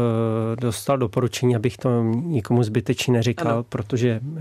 dostal 0.55 0.97
doporučení, 0.97 1.55
abych 1.55 1.77
to 1.77 2.03
nikomu 2.03 2.63
zbytečně 2.63 3.13
neříkal, 3.13 3.51
ano. 3.51 3.63
protože 3.63 4.19
uh, 4.23 4.39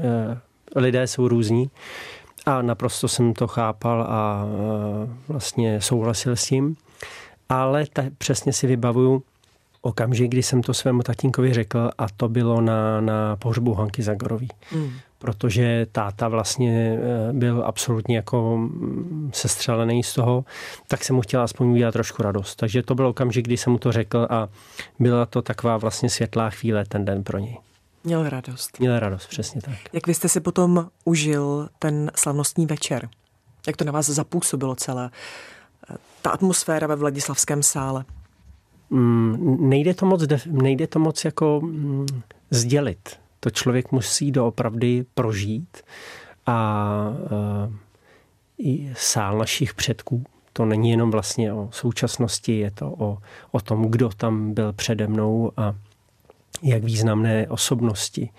lidé 0.77 1.07
jsou 1.07 1.29
různí 1.29 1.71
a 2.47 2.63
naprosto 2.63 3.09
jsem 3.09 3.35
to 3.35 3.47
chápal 3.47 4.03
a 4.03 4.47
vlastně 5.29 5.81
souhlasil 5.81 6.37
s 6.37 6.45
tím. 6.45 6.77
Ale 7.49 7.85
ta, 7.93 8.03
přesně 8.19 8.53
si 8.53 8.67
vybavuju 8.67 9.23
okamžik, 9.83 10.31
kdy 10.31 10.43
jsem 10.43 10.63
to 10.63 10.75
svému 10.75 11.03
tatínkovi 11.03 11.53
řekl 11.53 11.91
a 11.99 12.07
to 12.17 12.29
bylo 12.29 12.61
na, 12.61 13.01
na 13.01 13.37
pohřbu 13.37 13.75
Hanky 13.75 14.03
Zagorový. 14.03 14.49
Mm. 14.75 14.91
Protože 15.19 15.87
táta 15.93 16.29
vlastně 16.29 16.99
e, 17.31 17.33
byl 17.33 17.63
absolutně 17.67 18.17
jako 18.17 18.57
mm, 18.57 19.31
sestřelený 19.35 20.03
z 20.03 20.15
toho, 20.15 20.45
tak 20.89 21.05
jsem 21.05 21.17
mu 21.17 21.23
chtěl 21.23 21.43
aspoň 21.43 21.69
udělat 21.69 21.93
trošku 21.93 22.23
radost. 22.23 22.57
Takže 22.57 22.83
to 22.83 22.95
byl 22.95 23.07
okamžik, 23.07 23.45
kdy 23.45 23.57
jsem 23.57 23.73
mu 23.73 23.79
to 23.79 23.93
řekl 23.93 24.27
a 24.31 24.49
byla 24.99 25.27
to 25.27 25.43
taková 25.43 25.77
vlastně 25.77 26.11
světlá 26.11 26.51
chvíle 26.51 26.85
ten 26.85 27.05
den 27.05 27.25
pro 27.25 27.39
něj. 27.39 27.59
Měl 28.05 28.29
radost. 28.29 28.81
Měl 28.81 28.99
radost, 28.99 29.27
přesně 29.27 29.61
tak. 29.61 29.75
Jak 29.93 30.07
vy 30.07 30.15
jste 30.15 30.29
si 30.29 30.41
potom 30.41 30.89
užil 31.05 31.69
ten 31.79 32.11
slavnostní 32.15 32.67
večer? 32.67 33.09
Jak 33.67 33.77
to 33.77 33.85
na 33.85 33.93
vás 33.93 34.07
zapůsobilo 34.07 34.75
celé? 34.75 35.11
Ta 36.23 36.31
atmosféra 36.31 36.87
ve 36.87 36.97
Vladislavském 36.97 37.63
sále? 37.63 38.05
Mm, 38.91 39.57
nejde 39.69 39.95
to 39.95 40.07
moc, 40.07 40.23
nejde 40.47 40.87
to 40.87 40.99
moc 40.99 41.25
jako 41.25 41.61
mm, 41.61 42.07
sdělit. 42.51 43.17
To 43.41 43.51
člověk 43.51 43.93
musí 43.93 44.33
doopravdy 44.33 45.05
prožít 45.15 45.83
a 46.47 47.13
i 48.59 48.93
sál 48.97 49.39
našich 49.39 49.75
předků, 49.75 50.25
to 50.53 50.65
není 50.65 50.91
jenom 50.91 51.11
vlastně 51.11 51.53
o 51.53 51.69
současnosti, 51.73 52.59
je 52.59 52.71
to 52.71 52.95
o, 52.99 53.19
o 53.51 53.61
tom, 53.61 53.91
kdo 53.91 54.09
tam 54.09 54.55
byl 54.55 54.73
přede 54.73 55.07
mnou 55.07 55.53
a 55.57 55.75
jak 56.63 56.85
významné 56.85 57.49
osobnosti 57.49 58.31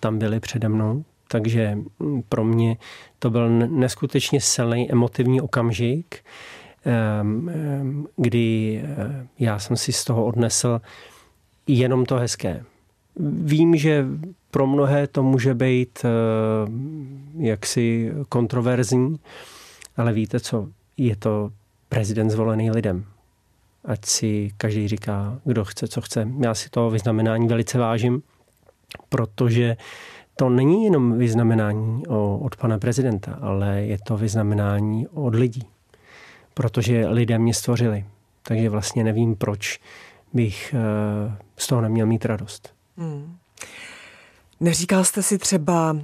tam 0.00 0.18
byly 0.18 0.40
přede 0.40 0.68
mnou. 0.68 1.04
Takže 1.28 1.78
pro 2.28 2.44
mě 2.44 2.76
to 3.18 3.30
byl 3.30 3.50
neskutečně 3.68 4.40
silný 4.40 4.92
emotivní 4.92 5.40
okamžik, 5.40 6.24
ehm, 6.84 7.48
ehm, 7.48 8.06
kdy 8.16 8.80
eh, 8.84 9.26
já 9.38 9.58
jsem 9.58 9.76
si 9.76 9.92
z 9.92 10.04
toho 10.04 10.24
odnesl 10.24 10.80
jenom 11.66 12.06
to 12.06 12.16
hezké. 12.16 12.64
Vím, 13.44 13.76
že 13.76 14.06
pro 14.50 14.66
mnohé 14.66 15.06
to 15.06 15.22
může 15.22 15.54
být 15.54 15.98
eh, 16.04 16.08
jaksi 17.38 18.12
kontroverzní, 18.28 19.16
ale 19.96 20.12
víte 20.12 20.40
co, 20.40 20.68
je 20.96 21.16
to 21.16 21.50
prezident 21.88 22.30
zvolený 22.30 22.70
lidem. 22.70 23.04
Ať 23.84 24.04
si 24.04 24.50
každý 24.56 24.88
říká, 24.88 25.40
kdo 25.44 25.64
chce, 25.64 25.88
co 25.88 26.00
chce. 26.00 26.28
Já 26.40 26.54
si 26.54 26.70
to 26.70 26.90
vyznamenání 26.90 27.48
velice 27.48 27.78
vážím, 27.78 28.22
protože 29.08 29.76
to 30.36 30.48
není 30.48 30.84
jenom 30.84 31.18
vyznamenání 31.18 32.06
od 32.40 32.56
pana 32.56 32.78
prezidenta, 32.78 33.38
ale 33.40 33.82
je 33.82 33.98
to 33.98 34.16
vyznamenání 34.16 35.06
od 35.08 35.34
lidí. 35.34 35.62
Protože 36.54 37.08
lidé 37.08 37.38
mě 37.38 37.54
stvořili. 37.54 38.04
Takže 38.42 38.70
vlastně 38.70 39.04
nevím, 39.04 39.36
proč 39.36 39.80
bych 40.32 40.74
eh, 40.74 41.36
z 41.56 41.66
toho 41.66 41.80
neměl 41.80 42.06
mít 42.06 42.24
radost. 42.24 42.74
Hmm. 42.96 43.36
Neříkal 44.60 45.04
jste 45.04 45.22
si 45.22 45.38
třeba, 45.38 45.96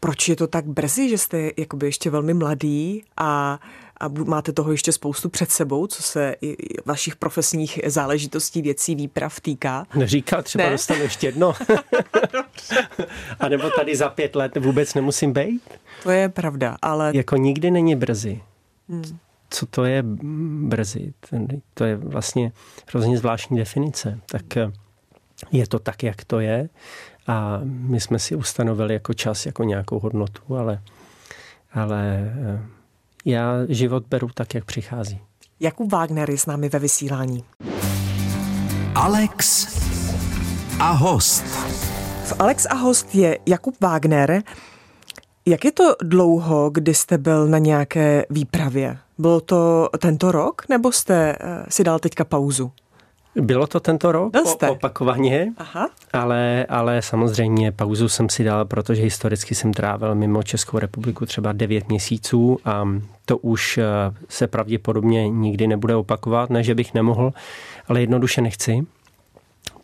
proč 0.00 0.28
je 0.28 0.36
to 0.36 0.46
tak 0.46 0.66
brzy, 0.66 1.08
že 1.08 1.18
jste 1.18 1.50
jakoby 1.56 1.86
ještě 1.86 2.10
velmi 2.10 2.34
mladý 2.34 3.04
a 3.16 3.58
a 4.00 4.08
máte 4.08 4.52
toho 4.52 4.72
ještě 4.72 4.92
spoustu 4.92 5.28
před 5.28 5.50
sebou, 5.50 5.86
co 5.86 6.02
se 6.02 6.36
i 6.42 6.56
vašich 6.86 7.16
profesních 7.16 7.80
záležitostí, 7.86 8.62
věcí, 8.62 8.94
výprav 8.94 9.40
týká. 9.40 9.86
Neříká, 9.94 10.42
třeba 10.42 10.64
ne? 10.64 10.70
dostanu 10.70 11.02
ještě 11.02 11.26
jedno. 11.26 11.54
a 13.40 13.48
nebo 13.48 13.70
tady 13.70 13.96
za 13.96 14.08
pět 14.08 14.36
let 14.36 14.56
vůbec 14.56 14.94
nemusím 14.94 15.32
být. 15.32 15.62
To 16.02 16.10
je 16.10 16.28
pravda, 16.28 16.76
ale... 16.82 17.12
Jako 17.14 17.36
nikdy 17.36 17.70
není 17.70 17.96
brzy. 17.96 18.40
Hmm. 18.88 19.18
Co 19.50 19.66
to 19.66 19.84
je 19.84 20.02
brzy? 20.68 21.14
To 21.74 21.84
je 21.84 21.96
vlastně 21.96 22.52
hrozně 22.88 23.18
zvláštní 23.18 23.58
definice. 23.58 24.20
Tak 24.26 24.56
eh, 24.56 24.72
je 25.52 25.66
to 25.66 25.78
tak, 25.78 26.02
jak 26.02 26.24
to 26.24 26.40
je 26.40 26.68
a 27.26 27.60
my 27.62 28.00
jsme 28.00 28.18
si 28.18 28.36
ustanovili 28.36 28.94
jako 28.94 29.14
čas, 29.14 29.46
jako 29.46 29.64
nějakou 29.64 29.98
hodnotu, 29.98 30.56
ale, 30.56 30.82
ale 31.72 32.32
eh, 32.36 32.62
já 33.28 33.66
život 33.68 34.04
beru 34.08 34.28
tak, 34.34 34.54
jak 34.54 34.64
přichází. 34.64 35.20
Jakub 35.60 35.92
Wagner 35.92 36.30
je 36.30 36.38
s 36.38 36.46
námi 36.46 36.68
ve 36.68 36.78
vysílání. 36.78 37.44
Alex 38.94 39.66
a 40.80 40.90
host. 40.90 41.44
V 42.24 42.32
Alex 42.38 42.66
a 42.70 42.74
host 42.74 43.14
je 43.14 43.38
Jakub 43.46 43.80
Wagner. 43.80 44.42
Jak 45.46 45.64
je 45.64 45.72
to 45.72 45.94
dlouho, 46.02 46.70
kdy 46.70 46.94
jste 46.94 47.18
byl 47.18 47.46
na 47.46 47.58
nějaké 47.58 48.26
výpravě? 48.30 48.98
Bylo 49.18 49.40
to 49.40 49.88
tento 49.98 50.32
rok, 50.32 50.62
nebo 50.68 50.92
jste 50.92 51.36
eh, 51.40 51.64
si 51.68 51.84
dal 51.84 51.98
teďka 51.98 52.24
pauzu? 52.24 52.72
Bylo 53.40 53.66
to 53.66 53.80
tento 53.80 54.12
rok 54.12 54.32
o, 54.36 54.72
opakovaně, 54.72 55.52
Aha. 55.56 55.90
Ale, 56.12 56.66
ale 56.68 57.02
samozřejmě 57.02 57.72
pauzu 57.72 58.08
jsem 58.08 58.28
si 58.28 58.44
dal, 58.44 58.64
protože 58.64 59.02
historicky 59.02 59.54
jsem 59.54 59.72
trávil 59.72 60.14
mimo 60.14 60.42
Českou 60.42 60.78
republiku 60.78 61.26
třeba 61.26 61.52
9 61.52 61.88
měsíců 61.88 62.58
a 62.64 62.88
to 63.24 63.38
už 63.38 63.78
eh, 63.78 63.84
se 64.28 64.46
pravděpodobně 64.46 65.28
nikdy 65.28 65.66
nebude 65.66 65.96
opakovat, 65.96 66.50
ne 66.50 66.62
že 66.62 66.74
bych 66.74 66.94
nemohl, 66.94 67.32
ale 67.88 68.00
jednoduše 68.00 68.40
nechci 68.40 68.86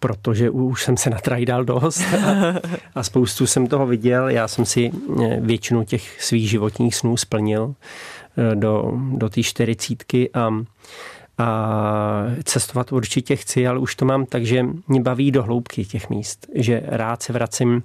protože 0.04 0.50
už 0.50 0.84
jsem 0.84 0.96
se 0.96 1.10
natrajdal 1.10 1.64
dost 1.64 2.02
a, 2.14 2.54
a 2.94 3.02
spoustu 3.02 3.46
jsem 3.46 3.66
toho 3.66 3.86
viděl. 3.86 4.28
Já 4.28 4.48
jsem 4.48 4.64
si 4.64 4.90
eh, 5.22 5.40
většinu 5.40 5.84
těch 5.84 6.22
svých 6.22 6.50
životních 6.50 6.94
snů 6.94 7.16
splnil 7.16 7.74
eh, 8.52 8.56
do, 8.56 8.92
do 8.94 9.28
té 9.28 9.42
čtyřicítky 9.42 10.30
a 10.34 10.50
a 11.38 12.24
cestovat 12.44 12.92
určitě 12.92 13.36
chci, 13.36 13.66
ale 13.66 13.78
už 13.78 13.94
to 13.94 14.04
mám 14.04 14.26
tak, 14.26 14.46
že 14.46 14.66
mě 14.88 15.00
baví 15.00 15.30
do 15.30 15.42
hloubky 15.42 15.84
těch 15.84 16.10
míst, 16.10 16.46
že 16.54 16.82
rád 16.86 17.22
se 17.22 17.32
vracím 17.32 17.82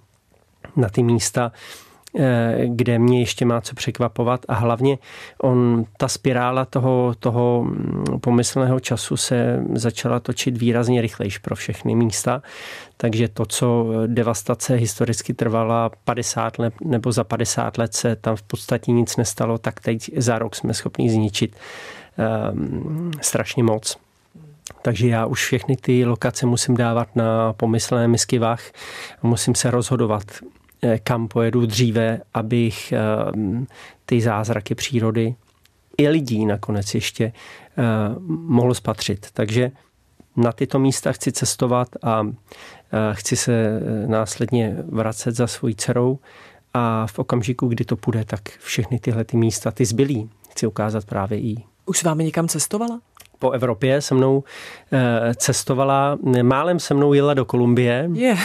na 0.75 0.89
ty 0.89 1.03
místa, 1.03 1.51
eh, 2.19 2.61
kde 2.65 2.99
mě 2.99 3.19
ještě 3.19 3.45
má 3.45 3.61
co 3.61 3.75
překvapovat. 3.75 4.45
A 4.47 4.53
hlavně 4.53 4.97
on, 5.41 5.85
ta 5.97 6.07
spirála 6.07 6.65
toho, 6.65 7.15
toho 7.19 7.63
mm, 7.63 8.19
pomyslného 8.19 8.79
času 8.79 9.17
se 9.17 9.63
začala 9.73 10.19
točit 10.19 10.57
výrazně 10.57 11.01
rychlejš 11.01 11.37
pro 11.37 11.55
všechny 11.55 11.95
místa, 11.95 12.41
takže 12.97 13.27
to, 13.27 13.45
co 13.45 13.87
devastace 14.07 14.75
historicky 14.75 15.33
trvala 15.33 15.91
50 16.03 16.59
let 16.59 16.73
nebo 16.81 17.11
za 17.11 17.23
50 17.23 17.77
let 17.77 17.93
se 17.93 18.15
tam 18.15 18.35
v 18.35 18.41
podstatě 18.41 18.91
nic 18.91 19.17
nestalo, 19.17 19.57
tak 19.57 19.79
teď 19.79 20.11
za 20.17 20.39
rok 20.39 20.55
jsme 20.55 20.73
schopni 20.73 21.09
zničit 21.09 21.55
um, 22.51 23.11
strašně 23.21 23.63
moc. 23.63 23.97
Takže 24.81 25.07
já 25.07 25.25
už 25.25 25.45
všechny 25.45 25.77
ty 25.77 26.05
lokace 26.05 26.45
musím 26.45 26.77
dávat 26.77 27.15
na 27.15 27.53
pomyslné 27.53 28.07
misky 28.07 28.39
vach 28.39 28.71
a 29.21 29.27
musím 29.27 29.55
se 29.55 29.71
rozhodovat, 29.71 30.23
eh, 30.81 30.99
kam 30.99 31.27
pojedu 31.27 31.65
dříve, 31.65 32.21
abych 32.33 32.91
ehm, 32.91 33.67
ty 34.05 34.21
zázraky 34.21 34.75
přírody 34.75 35.35
i 35.97 36.09
lidí 36.09 36.45
nakonec 36.45 36.95
ještě 36.95 37.23
eh, 37.23 37.83
mohl 38.27 38.73
spatřit. 38.73 39.27
Takže 39.33 39.71
na 40.35 40.51
tyto 40.51 40.79
místa 40.79 41.11
chci 41.11 41.31
cestovat 41.31 41.87
a 42.03 42.27
eh, 42.27 42.97
chci 43.13 43.35
se 43.35 43.79
následně 44.07 44.75
vracet 44.87 45.35
za 45.35 45.47
svojí 45.47 45.75
dcerou 45.75 46.19
a 46.73 47.07
v 47.07 47.19
okamžiku, 47.19 47.67
kdy 47.67 47.85
to 47.85 47.95
půjde, 47.95 48.25
tak 48.25 48.41
všechny 48.59 48.99
tyhle 48.99 49.23
ty 49.23 49.37
místa, 49.37 49.71
ty 49.71 49.85
zbylí, 49.85 50.29
chci 50.49 50.67
ukázat 50.67 51.05
právě 51.05 51.39
i 51.39 51.68
už 51.89 51.99
s 51.99 52.03
vámi 52.03 52.23
někam 52.23 52.47
cestovala? 52.47 52.99
Po 53.39 53.51
Evropě 53.51 54.01
se 54.01 54.15
mnou 54.15 54.43
eh, 54.91 55.35
cestovala, 55.35 56.17
málem 56.41 56.79
se 56.79 56.93
mnou 56.93 57.13
jela 57.13 57.33
do 57.33 57.45
Kolumbie. 57.45 58.09
Yeah. 58.13 58.39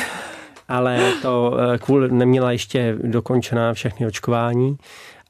Ale 0.68 1.12
to 1.22 1.56
eh, 1.58 1.78
kvůli 1.78 2.12
neměla 2.12 2.52
ještě 2.52 2.96
dokončená 3.02 3.74
všechny 3.74 4.06
očkování, 4.06 4.76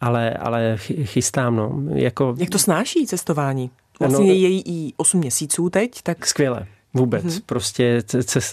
ale, 0.00 0.30
ale 0.30 0.76
chystám. 1.04 1.56
No. 1.56 1.82
Jako... 1.94 2.34
Jak 2.38 2.50
to 2.50 2.58
snáší 2.58 3.06
cestování? 3.06 3.70
Vlastně 4.00 4.26
no, 4.26 4.32
je 4.32 4.38
její 4.38 4.62
i 4.66 4.92
8 4.96 5.20
měsíců 5.20 5.70
teď, 5.70 6.02
tak... 6.02 6.26
Skvěle. 6.26 6.66
Vůbec. 6.94 7.24
Mm-hmm. 7.24 7.42
Prostě 7.46 8.02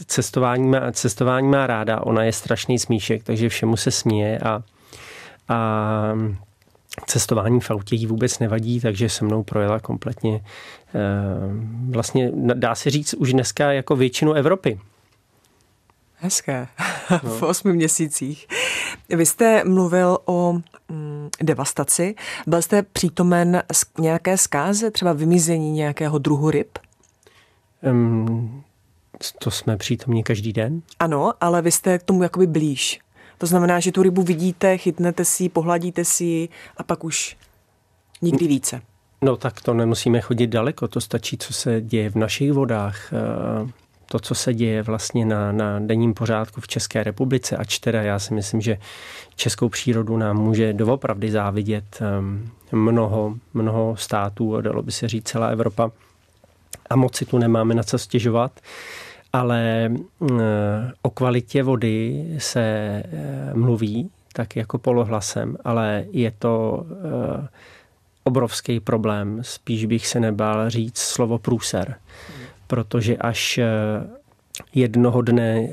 cestování 0.05 0.69
má, 0.69 0.91
cestování 0.91 1.47
má 1.47 1.67
ráda. 1.67 2.01
Ona 2.01 2.23
je 2.23 2.33
strašný 2.33 2.79
smíšek, 2.79 3.23
takže 3.23 3.49
všemu 3.49 3.77
se 3.77 3.91
směje 3.91 4.39
a, 4.39 4.63
a 5.47 6.13
cestování 7.11 7.59
v 7.59 7.71
autě 7.71 7.95
jí 7.95 8.07
vůbec 8.07 8.39
nevadí, 8.39 8.79
takže 8.79 9.09
se 9.09 9.25
mnou 9.25 9.43
projela 9.43 9.79
kompletně 9.79 10.35
eh, 10.35 10.99
vlastně 11.89 12.31
dá 12.33 12.75
se 12.75 12.89
říct 12.89 13.13
už 13.13 13.33
dneska 13.33 13.71
jako 13.71 13.95
většinu 13.95 14.33
Evropy. 14.33 14.79
Hezké. 16.15 16.67
No. 17.23 17.29
v 17.29 17.43
osmi 17.43 17.73
měsících. 17.73 18.47
Vy 19.09 19.25
jste 19.25 19.63
mluvil 19.63 20.17
o 20.25 20.53
mm, 20.89 21.29
devastaci. 21.41 22.15
Byl 22.47 22.61
jste 22.61 22.83
přítomen 22.83 23.63
nějaké 23.99 24.37
zkáze, 24.37 24.91
třeba 24.91 25.13
vymizení 25.13 25.71
nějakého 25.71 26.17
druhu 26.17 26.51
ryb? 26.51 26.79
Um, 27.91 28.63
to 29.39 29.51
jsme 29.51 29.77
přítomní 29.77 30.23
každý 30.23 30.53
den. 30.53 30.81
Ano, 30.99 31.33
ale 31.41 31.61
vy 31.61 31.71
jste 31.71 31.99
k 31.99 32.03
tomu 32.03 32.23
jakoby 32.23 32.47
blíž. 32.47 32.99
To 33.41 33.47
znamená, 33.47 33.79
že 33.79 33.91
tu 33.91 34.03
rybu 34.03 34.23
vidíte, 34.23 34.77
chytnete 34.77 35.25
si 35.25 35.43
ji, 35.43 35.49
pohladíte 35.49 36.05
si 36.05 36.23
ji 36.23 36.49
a 36.77 36.83
pak 36.83 37.03
už 37.03 37.37
nikdy 38.21 38.47
více. 38.47 38.81
No 39.21 39.37
tak 39.37 39.61
to 39.61 39.73
nemusíme 39.73 40.21
chodit 40.21 40.47
daleko, 40.47 40.87
to 40.87 41.01
stačí, 41.01 41.37
co 41.37 41.53
se 41.53 41.81
děje 41.81 42.09
v 42.09 42.15
našich 42.15 42.51
vodách, 42.51 43.13
eh, 43.13 43.71
to, 44.05 44.19
co 44.19 44.35
se 44.35 44.53
děje 44.53 44.83
vlastně 44.83 45.25
na, 45.25 45.51
na 45.51 45.79
denním 45.79 46.13
pořádku 46.13 46.61
v 46.61 46.67
České 46.67 47.03
republice, 47.03 47.57
ač 47.57 47.79
teda 47.79 48.01
já 48.01 48.19
si 48.19 48.33
myslím, 48.33 48.61
že 48.61 48.77
českou 49.35 49.69
přírodu 49.69 50.17
nám 50.17 50.37
může 50.37 50.73
doopravdy 50.73 51.31
závidět 51.31 51.99
eh, 52.01 52.75
mnoho, 52.75 53.35
mnoho 53.53 53.95
států, 53.97 54.61
dalo 54.61 54.81
by 54.81 54.91
se 54.91 55.07
říct 55.07 55.27
celá 55.27 55.47
Evropa. 55.47 55.91
A 56.89 56.95
moc 56.95 57.15
si 57.15 57.25
tu 57.25 57.37
nemáme 57.37 57.75
na 57.75 57.83
co 57.83 57.97
stěžovat 57.97 58.51
ale 59.33 59.89
mm, 59.89 60.39
o 61.01 61.09
kvalitě 61.09 61.63
vody 61.63 62.25
se 62.37 62.61
eh, 62.61 63.51
mluví 63.53 64.09
tak 64.33 64.55
jako 64.55 64.77
polohlasem, 64.77 65.57
ale 65.63 66.05
je 66.11 66.31
to 66.39 66.85
eh, 66.89 67.47
obrovský 68.23 68.79
problém. 68.79 69.39
Spíš 69.41 69.85
bych 69.85 70.07
se 70.07 70.19
nebál 70.19 70.69
říct 70.69 70.97
slovo 70.97 71.37
průser, 71.37 71.95
protože 72.67 73.17
až 73.17 73.57
eh, 73.57 73.67
jednoho 74.73 75.21
dne 75.21 75.69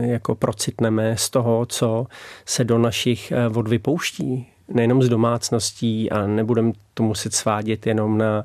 jako 0.00 0.34
procitneme 0.34 1.16
z 1.16 1.30
toho, 1.30 1.66
co 1.66 2.06
se 2.44 2.64
do 2.64 2.78
našich 2.78 3.32
vod 3.48 3.68
vypouští, 3.68 4.46
nejenom 4.68 5.02
z 5.02 5.08
domácností 5.08 6.10
a 6.10 6.26
nebudeme 6.26 6.72
to 6.94 7.02
muset 7.02 7.34
svádět 7.34 7.86
jenom 7.86 8.18
na, 8.18 8.44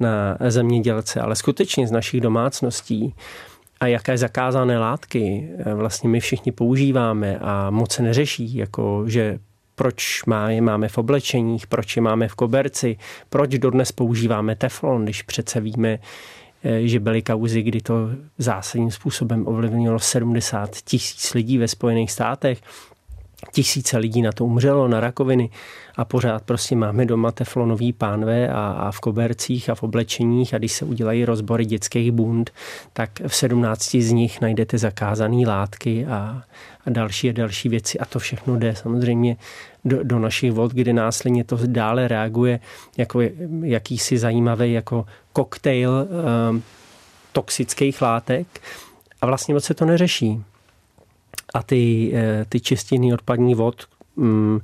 na 0.00 0.38
zemědělce, 0.48 1.20
ale 1.20 1.36
skutečně 1.36 1.86
z 1.86 1.90
našich 1.90 2.20
domácností 2.20 3.14
a 3.80 3.86
jaké 3.86 4.18
zakázané 4.18 4.78
látky 4.78 5.48
vlastně 5.74 6.08
my 6.08 6.20
všichni 6.20 6.52
používáme 6.52 7.38
a 7.38 7.70
moc 7.70 7.92
se 7.92 8.02
neřeší, 8.02 8.56
jako 8.56 9.04
že 9.06 9.38
proč 9.80 10.24
má 10.24 10.50
je 10.50 10.60
máme 10.60 10.88
v 10.88 10.98
oblečeních, 10.98 11.66
proč 11.66 11.96
je 11.96 12.02
máme 12.02 12.28
v 12.28 12.34
koberci, 12.34 12.96
proč 13.28 13.58
dodnes 13.58 13.92
používáme 13.92 14.56
teflon, 14.56 15.04
když 15.04 15.22
přece 15.22 15.60
víme, 15.60 15.98
eh, 16.64 16.88
že 16.88 17.00
byly 17.00 17.22
kauzy, 17.22 17.62
kdy 17.62 17.80
to 17.80 18.10
zásadním 18.38 18.90
způsobem 18.90 19.46
ovlivnilo 19.46 19.98
70 19.98 20.76
tisíc 20.76 21.34
lidí 21.34 21.58
ve 21.58 21.68
Spojených 21.68 22.12
státech 22.12 22.60
tisíce 23.52 23.98
lidí 23.98 24.22
na 24.22 24.32
to 24.32 24.44
umřelo, 24.44 24.88
na 24.88 25.00
rakoviny 25.00 25.50
a 25.96 26.04
pořád 26.04 26.42
prostě 26.42 26.76
máme 26.76 27.06
doma 27.06 27.32
teflonový 27.32 27.92
pánve 27.92 28.48
a, 28.48 28.70
a 28.70 28.90
v 28.90 29.00
kobercích 29.00 29.70
a 29.70 29.74
v 29.74 29.82
oblečeních 29.82 30.54
a 30.54 30.58
když 30.58 30.72
se 30.72 30.84
udělají 30.84 31.24
rozbory 31.24 31.64
dětských 31.64 32.12
bund, 32.12 32.50
tak 32.92 33.10
v 33.26 33.36
17 33.36 33.94
z 33.94 34.12
nich 34.12 34.40
najdete 34.40 34.78
zakázané 34.78 35.46
látky 35.46 36.06
a, 36.06 36.42
a 36.86 36.90
další 36.90 37.30
a 37.30 37.32
další 37.32 37.68
věci. 37.68 37.98
A 37.98 38.04
to 38.04 38.18
všechno 38.18 38.56
jde 38.56 38.74
samozřejmě 38.76 39.36
do, 39.84 40.04
do 40.04 40.18
našich 40.18 40.52
vod, 40.52 40.72
kde 40.72 40.92
následně 40.92 41.44
to 41.44 41.58
dále 41.66 42.08
reaguje 42.08 42.60
jako 42.96 43.20
jakýsi 43.62 44.18
zajímavý 44.18 44.72
jako 44.72 45.06
koktejl 45.32 46.08
um, 46.50 46.62
toxických 47.32 48.02
látek. 48.02 48.46
A 49.20 49.26
vlastně 49.26 49.54
moc 49.54 49.64
se 49.64 49.74
to 49.74 49.84
neřeší 49.84 50.44
a 51.54 51.62
ty, 51.62 52.12
eh, 52.14 52.44
ty 52.48 52.60
čistiny 52.60 53.14
odpadní 53.14 53.54
vod, 53.54 53.84
mm, 54.16 54.60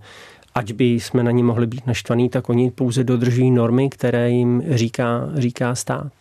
ať 0.55 0.73
by 0.73 0.85
jsme 0.85 1.23
na 1.23 1.31
ně 1.31 1.45
mohli 1.45 1.67
být 1.67 1.87
naštvaní, 1.87 2.29
tak 2.29 2.49
oni 2.49 2.71
pouze 2.71 3.05
dodržují 3.05 3.51
normy, 3.51 3.91
které 3.91 4.31
jim 4.31 4.63
říká, 4.71 5.29
říká 5.35 5.75
stát. 5.75 6.13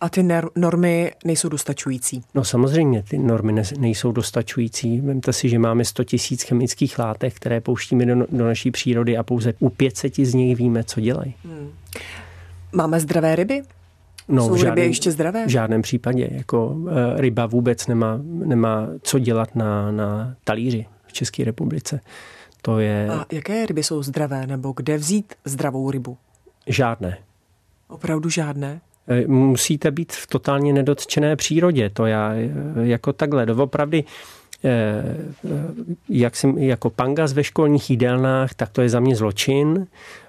A 0.00 0.08
ty 0.08 0.28
normy 0.56 1.12
nejsou 1.24 1.48
dostačující? 1.48 2.24
No 2.34 2.44
samozřejmě, 2.44 3.02
ty 3.02 3.18
normy 3.18 3.62
nejsou 3.78 4.12
dostačující. 4.12 5.00
Vemte 5.00 5.32
si, 5.32 5.48
že 5.48 5.58
máme 5.58 5.84
100 5.84 6.04
tisíc 6.04 6.42
chemických 6.42 6.98
látek, 6.98 7.34
které 7.34 7.60
pouštíme 7.60 8.06
do, 8.06 8.14
do 8.30 8.44
naší 8.44 8.70
přírody 8.70 9.16
a 9.16 9.22
pouze 9.22 9.54
u 9.58 9.68
500 9.68 10.14
z 10.16 10.34
nich 10.34 10.56
víme, 10.56 10.84
co 10.84 11.00
dělají. 11.00 11.34
Hmm. 11.44 11.70
Máme 12.72 13.00
zdravé 13.00 13.36
ryby? 13.36 13.62
No, 14.28 14.46
Jsou 14.46 14.54
v 14.54 14.56
žádném, 14.56 14.74
ryby 14.74 14.86
ještě 14.86 15.10
zdravé? 15.10 15.46
V 15.46 15.50
žádném 15.50 15.82
případě. 15.82 16.28
Jako 16.32 16.76
e, 16.88 17.20
ryba 17.20 17.46
vůbec 17.46 17.86
nemá, 17.86 18.20
nemá 18.22 18.88
co 19.02 19.18
dělat 19.18 19.56
na, 19.56 19.92
na 19.92 20.36
talíři 20.44 20.86
v 21.06 21.12
České 21.12 21.44
republice. 21.44 22.00
To 22.62 22.78
je... 22.78 23.08
A 23.10 23.26
jaké 23.32 23.66
ryby 23.66 23.82
jsou 23.82 24.02
zdravé, 24.02 24.46
nebo 24.46 24.72
kde 24.76 24.96
vzít 24.96 25.34
zdravou 25.44 25.90
rybu? 25.90 26.16
Žádné. 26.66 27.18
Opravdu 27.88 28.30
žádné? 28.30 28.80
E, 29.08 29.26
musíte 29.26 29.90
být 29.90 30.12
v 30.12 30.26
totálně 30.26 30.72
nedotčené 30.72 31.36
přírodě. 31.36 31.90
To 31.90 32.06
já 32.06 32.34
e, 32.34 32.50
jako 32.82 33.12
takhle, 33.12 33.46
doopravdy 33.46 34.04
jak 36.08 36.36
jsem, 36.36 36.58
jako 36.58 36.90
pangas 36.90 37.32
ve 37.32 37.44
školních 37.44 37.90
jídelnách, 37.90 38.54
tak 38.54 38.70
to 38.70 38.82
je 38.82 38.88
za 38.88 39.00
mě 39.00 39.16
zločin. 39.16 39.86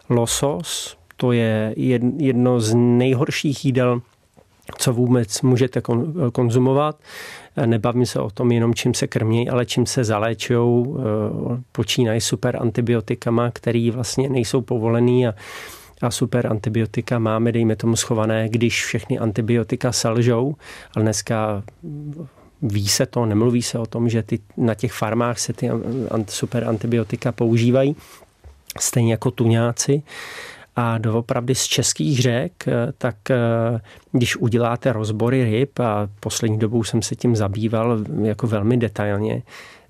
Losos, 0.10 0.98
to 1.18 1.32
je 1.32 1.74
jedno 2.18 2.60
z 2.60 2.74
nejhorších 2.76 3.66
jídel, 3.66 4.02
co 4.78 4.94
vůbec 4.94 5.42
můžete 5.42 5.82
konzumovat. 6.32 7.00
Nebavím 7.66 8.06
se 8.06 8.20
o 8.20 8.30
tom 8.30 8.52
jenom, 8.52 8.74
čím 8.74 8.94
se 8.94 9.08
krmí, 9.08 9.50
ale 9.50 9.66
čím 9.66 9.86
se 9.86 10.04
zaléčují. 10.04 10.86
Eh, 10.88 11.62
počínají 11.72 12.22
super 12.22 12.58
antibiotikama, 12.62 13.52
které 13.52 13.92
vlastně 13.92 14.30
nejsou 14.30 14.62
povolený 14.62 15.28
a 15.28 15.34
a 16.02 16.12
super 16.12 16.48
antibiotika 16.48 17.20
máme, 17.20 17.52
dejme 17.52 17.76
tomu 17.76 17.96
schované, 17.96 18.50
když 18.50 18.86
všechny 18.86 19.20
antibiotika 19.20 19.92
selžou, 19.92 20.56
ale 20.96 21.04
dneska 21.04 21.64
ví 22.62 22.88
se 22.88 23.06
to, 23.06 23.26
nemluví 23.26 23.62
se 23.62 23.80
o 23.80 23.86
tom, 23.86 24.10
že 24.10 24.24
ty, 24.24 24.40
na 24.58 24.76
těch 24.76 24.94
farmách 24.94 25.40
se 25.40 25.54
ty 25.54 25.70
super 26.28 26.64
antibiotika 26.64 27.32
používají, 27.32 27.96
stejně 28.80 29.12
jako 29.12 29.32
tuňáci 29.32 30.04
a 30.80 30.98
doopravdy 30.98 31.56
z 31.56 31.64
českých 31.64 32.22
řek, 32.22 32.68
eh, 32.68 32.74
tak 32.98 33.32
eh, 33.32 33.38
když 34.12 34.38
uděláte 34.38 34.94
rozbory 34.94 35.44
ryb, 35.44 35.80
a 35.80 36.10
poslední 36.20 36.60
dobou 36.60 36.84
jsem 36.84 37.02
se 37.02 37.16
tím 37.16 37.36
zabýval 37.36 38.00
jako 38.24 38.48
velmi 38.48 38.78
detailně, 38.78 39.44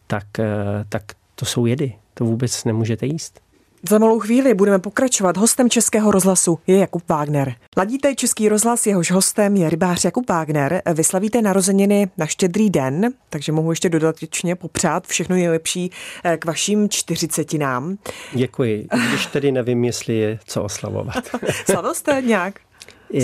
tak, 0.08 0.40
eh, 0.40 0.86
tak 0.90 1.04
to 1.36 1.46
jsou 1.46 1.66
jedy. 1.66 1.94
To 2.14 2.26
vůbec 2.26 2.64
nemůžete 2.66 3.06
jíst. 3.06 3.47
Za 3.84 4.00
malou 4.00 4.20
chvíli 4.20 4.54
budeme 4.54 4.80
pokračovat. 4.80 5.38
Hostem 5.38 5.70
Českého 5.70 6.12
rozhlasu 6.12 6.60
je 6.68 6.78
Jakub 6.78 7.10
Wagner. 7.10 7.56
Ladíte 7.78 8.16
Český 8.16 8.50
rozhlas, 8.50 8.88
jehož 8.88 9.12
hostem 9.12 9.56
je 9.56 9.70
rybář 9.70 10.06
Jakub 10.06 10.30
Wagner. 10.30 10.82
Vyslavíte 10.94 11.42
narozeniny 11.42 12.10
na 12.18 12.26
štědrý 12.26 12.70
den, 12.70 13.14
takže 13.30 13.52
mohu 13.52 13.72
ještě 13.72 13.90
dodatečně 13.90 14.56
popřát 14.56 15.08
všechno 15.08 15.36
nejlepší 15.36 15.92
eh, 16.24 16.38
k 16.38 16.46
vašim 16.46 16.90
čtyřicetinám. 16.90 17.98
Děkuji, 18.34 18.88
když 19.10 19.26
tedy 19.26 19.52
nevím, 19.52 19.84
jestli 19.84 20.18
je 20.18 20.40
co 20.46 20.64
oslavovat. 20.64 21.16
Slavil 21.66 21.94
jste 21.94 22.22
nějak? 22.22 22.60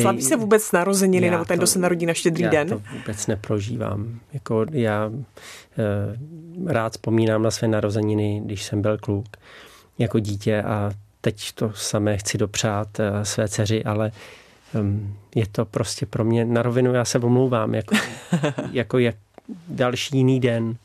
Slaví 0.01 0.21
se 0.21 0.35
vůbec 0.35 0.71
narozeniny, 0.71 1.29
nebo 1.29 1.45
ten, 1.45 1.57
kdo 1.57 1.67
se 1.67 1.79
narodí 1.79 2.05
na 2.05 2.13
štědrý 2.13 2.43
já 2.43 2.49
den? 2.49 2.67
Já 2.67 2.75
to 2.75 2.81
vůbec 2.97 3.27
neprožívám. 3.27 4.19
Jako 4.33 4.65
já 4.71 5.11
eh, 5.13 6.73
rád 6.73 6.91
vzpomínám 6.91 7.43
na 7.43 7.51
své 7.51 7.67
narozeniny, 7.67 8.41
když 8.45 8.63
jsem 8.63 8.81
byl 8.81 8.97
kluk 8.97 9.27
jako 9.99 10.19
dítě 10.19 10.63
a 10.63 10.91
teď 11.21 11.51
to 11.51 11.71
samé 11.75 12.17
chci 12.17 12.38
dopřát 12.38 12.99
eh, 12.99 13.25
své 13.25 13.47
dceři, 13.47 13.84
ale 13.84 14.12
um, 14.79 15.17
je 15.36 15.47
to 15.47 15.65
prostě 15.65 16.06
pro 16.06 16.23
mě 16.25 16.45
na 16.45 16.62
rovinu, 16.62 16.93
já 16.93 17.06
se 17.06 17.19
omlouvám, 17.19 17.75
jako, 17.75 17.95
jako 18.71 18.99
jak 18.99 19.15
další 19.67 20.17
jiný 20.17 20.39
den. 20.39 20.75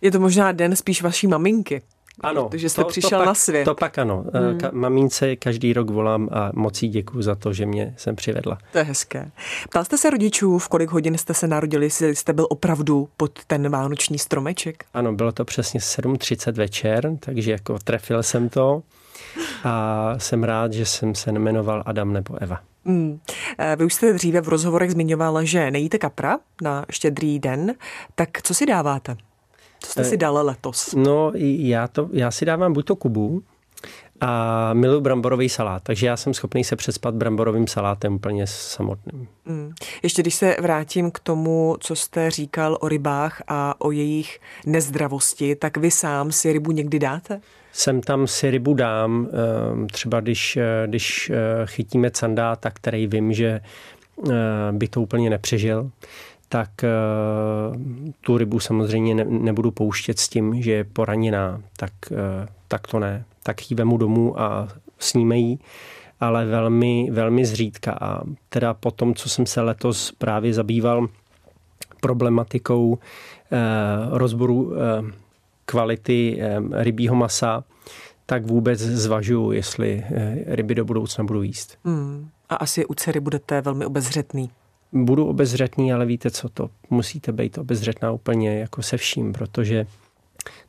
Je 0.00 0.10
to 0.10 0.20
možná 0.20 0.52
den 0.52 0.76
spíš 0.76 1.02
vaší 1.02 1.26
maminky. 1.26 1.82
Ano. 2.20 2.48
Takže 2.48 2.68
jste 2.68 2.82
to, 2.82 2.88
přišel 2.88 3.10
to 3.10 3.16
pak, 3.16 3.26
na 3.26 3.34
svět. 3.34 3.64
To 3.64 3.74
pak 3.74 3.98
ano. 3.98 4.24
Eh, 4.34 4.38
hmm. 4.38 4.58
Ka- 4.58 4.72
mamince 4.72 5.36
každý 5.36 5.72
rok 5.72 5.90
volám 5.90 6.28
a 6.32 6.50
moc 6.54 6.82
jí 6.82 6.88
děkuju 6.88 7.22
za 7.22 7.34
to, 7.34 7.52
že 7.52 7.66
mě 7.66 7.94
sem 7.96 8.16
přivedla. 8.16 8.58
To 8.72 8.78
je 8.78 8.84
hezké. 8.84 9.30
Ptal 9.70 9.84
jste 9.84 9.98
se 9.98 10.10
rodičů, 10.10 10.58
v 10.58 10.68
kolik 10.68 10.90
hodin 10.90 11.18
jste 11.18 11.34
se 11.34 11.46
narodili, 11.46 11.86
jestli 11.86 12.16
jste 12.16 12.32
byl 12.32 12.46
opravdu 12.50 13.08
pod 13.16 13.44
ten 13.46 13.68
vánoční 13.68 14.18
stromeček? 14.18 14.84
Ano, 14.94 15.12
bylo 15.12 15.32
to 15.32 15.44
přesně 15.44 15.80
7.30 15.80 16.52
večer, 16.52 17.10
takže 17.20 17.50
jako 17.50 17.78
trefil 17.78 18.22
jsem 18.22 18.48
to 18.48 18.82
a 19.64 20.14
jsem 20.18 20.44
rád, 20.44 20.72
že 20.72 20.86
jsem 20.86 21.14
se 21.14 21.32
nemenoval 21.32 21.82
Adam 21.86 22.12
nebo 22.12 22.42
Eva. 22.42 22.60
Hmm. 22.84 23.20
Vy 23.76 23.84
už 23.84 23.94
jste 23.94 24.12
dříve 24.12 24.40
v 24.40 24.48
rozhovorech 24.48 24.90
zmiňovala, 24.90 25.44
že 25.44 25.70
nejíte 25.70 25.98
kapra 25.98 26.38
na 26.62 26.84
štědrý 26.90 27.38
den, 27.38 27.74
tak 28.14 28.42
co 28.42 28.54
si 28.54 28.66
dáváte? 28.66 29.16
Co 29.80 29.90
jste 29.90 30.04
si 30.04 30.14
eh, 30.14 30.18
dal 30.18 30.46
letos? 30.46 30.94
No, 30.94 31.32
já, 31.34 31.88
to, 31.88 32.08
já 32.12 32.30
si 32.30 32.44
dávám 32.44 32.72
buď 32.72 32.86
to 32.86 32.96
kubu, 32.96 33.42
a 34.20 34.70
miluji 34.74 35.00
bramborový 35.00 35.48
salát, 35.48 35.82
takže 35.82 36.06
já 36.06 36.16
jsem 36.16 36.34
schopný 36.34 36.64
se 36.64 36.76
přespat 36.76 37.14
bramborovým 37.14 37.66
salátem 37.66 38.14
úplně 38.14 38.46
samotným. 38.46 39.28
Mm. 39.44 39.72
Ještě 40.02 40.22
když 40.22 40.34
se 40.34 40.56
vrátím 40.60 41.10
k 41.10 41.18
tomu, 41.18 41.76
co 41.80 41.96
jste 41.96 42.30
říkal 42.30 42.78
o 42.80 42.88
rybách 42.88 43.42
a 43.48 43.74
o 43.78 43.90
jejich 43.90 44.40
nezdravosti, 44.66 45.56
tak 45.56 45.76
vy 45.76 45.90
sám 45.90 46.32
si 46.32 46.52
rybu 46.52 46.72
někdy 46.72 46.98
dáte? 46.98 47.40
Sem 47.72 48.00
tam 48.00 48.26
si 48.26 48.50
rybu 48.50 48.74
dám, 48.74 49.28
ehm, 49.72 49.86
třeba 49.86 50.20
když, 50.20 50.56
eh, 50.56 50.86
když 50.86 51.30
eh, 51.30 51.36
chytíme 51.66 52.10
candáta, 52.10 52.70
který 52.70 53.06
vím, 53.06 53.32
že 53.32 53.60
by 54.72 54.88
to 54.88 55.00
úplně 55.00 55.30
nepřežil, 55.30 55.90
tak 56.48 56.84
eh, 56.84 56.88
tu 58.20 58.38
rybu 58.38 58.60
samozřejmě 58.60 59.14
ne, 59.14 59.24
nebudu 59.24 59.70
pouštět 59.70 60.18
s 60.18 60.28
tím, 60.28 60.62
že 60.62 60.72
je 60.72 60.84
poraněná, 60.84 61.60
tak, 61.76 61.92
eh, 62.12 62.48
tak 62.68 62.86
to 62.86 62.98
ne. 62.98 63.24
Tak 63.42 63.70
ji 63.70 63.74
vemu 63.74 63.96
domů 63.96 64.40
a 64.40 64.68
sníme 64.98 65.38
ji, 65.38 65.58
ale 66.20 66.46
velmi, 66.46 67.08
velmi 67.10 67.46
zřídka. 67.46 67.92
A 68.00 68.22
teda 68.48 68.74
po 68.74 68.90
tom, 68.90 69.14
co 69.14 69.28
jsem 69.28 69.46
se 69.46 69.60
letos 69.60 70.12
právě 70.12 70.54
zabýval 70.54 71.08
problematikou 72.00 72.98
eh, 72.98 73.58
rozboru 74.10 74.72
kvality 75.64 76.40
rybího 76.72 77.14
masa, 77.14 77.64
tak 78.26 78.46
vůbec 78.46 78.80
zvažuji, 78.80 79.52
jestli 79.52 80.04
ryby 80.46 80.74
do 80.74 80.84
budoucna 80.84 81.24
budu 81.24 81.42
jíst. 81.42 81.78
Hmm. 81.84 82.28
A 82.48 82.54
asi 82.56 82.86
u 82.86 82.94
dcery 82.94 83.20
budete 83.20 83.60
velmi 83.60 83.86
obezřetný 83.86 84.50
budu 84.92 85.26
obezřetný, 85.26 85.92
ale 85.92 86.06
víte 86.06 86.30
co, 86.30 86.48
to 86.48 86.70
musíte 86.90 87.32
být 87.32 87.58
obezřetná 87.58 88.10
úplně 88.10 88.58
jako 88.58 88.82
se 88.82 88.96
vším, 88.96 89.32
protože 89.32 89.86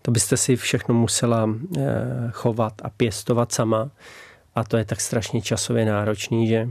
to 0.01 0.11
byste 0.11 0.37
si 0.37 0.55
všechno 0.55 0.95
musela 0.95 1.49
eh, 1.77 1.81
chovat 2.31 2.73
a 2.83 2.89
pěstovat 2.89 3.51
sama 3.51 3.89
a 4.55 4.63
to 4.63 4.77
je 4.77 4.85
tak 4.85 5.01
strašně 5.01 5.41
časově 5.41 5.85
náročný, 5.85 6.47
že 6.47 6.69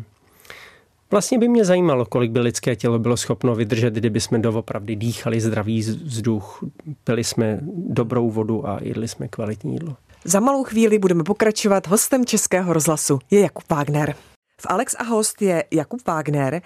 Vlastně 1.10 1.38
by 1.38 1.48
mě 1.48 1.64
zajímalo, 1.64 2.06
kolik 2.06 2.30
by 2.30 2.40
lidské 2.40 2.76
tělo 2.76 2.98
bylo 2.98 3.16
schopno 3.16 3.54
vydržet, 3.54 3.94
kdyby 3.94 4.20
jsme 4.20 4.38
doopravdy 4.38 4.96
dýchali 4.96 5.40
zdravý 5.40 5.80
vzduch, 5.80 6.64
pili 7.04 7.24
jsme 7.24 7.58
dobrou 7.88 8.30
vodu 8.30 8.68
a 8.68 8.78
jedli 8.82 9.08
jsme 9.08 9.28
kvalitní 9.28 9.72
jídlo. 9.72 9.96
Za 10.24 10.40
malou 10.40 10.64
chvíli 10.64 10.98
budeme 10.98 11.24
pokračovat. 11.24 11.86
Hostem 11.86 12.26
Českého 12.26 12.72
rozhlasu 12.72 13.18
je 13.30 13.40
Jakub 13.40 13.64
Wagner. 13.70 14.14
V 14.60 14.66
Alex 14.68 14.96
a 14.98 15.02
host 15.02 15.42
je 15.42 15.64
Jakub 15.70 16.06
Wagner. 16.06 16.62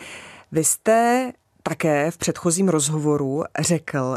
Vy 0.53 0.65
jste 0.65 1.33
také 1.63 2.11
v 2.11 2.19
předchozím 2.19 2.69
rozhovoru 2.69 3.45
řekl, 3.59 4.17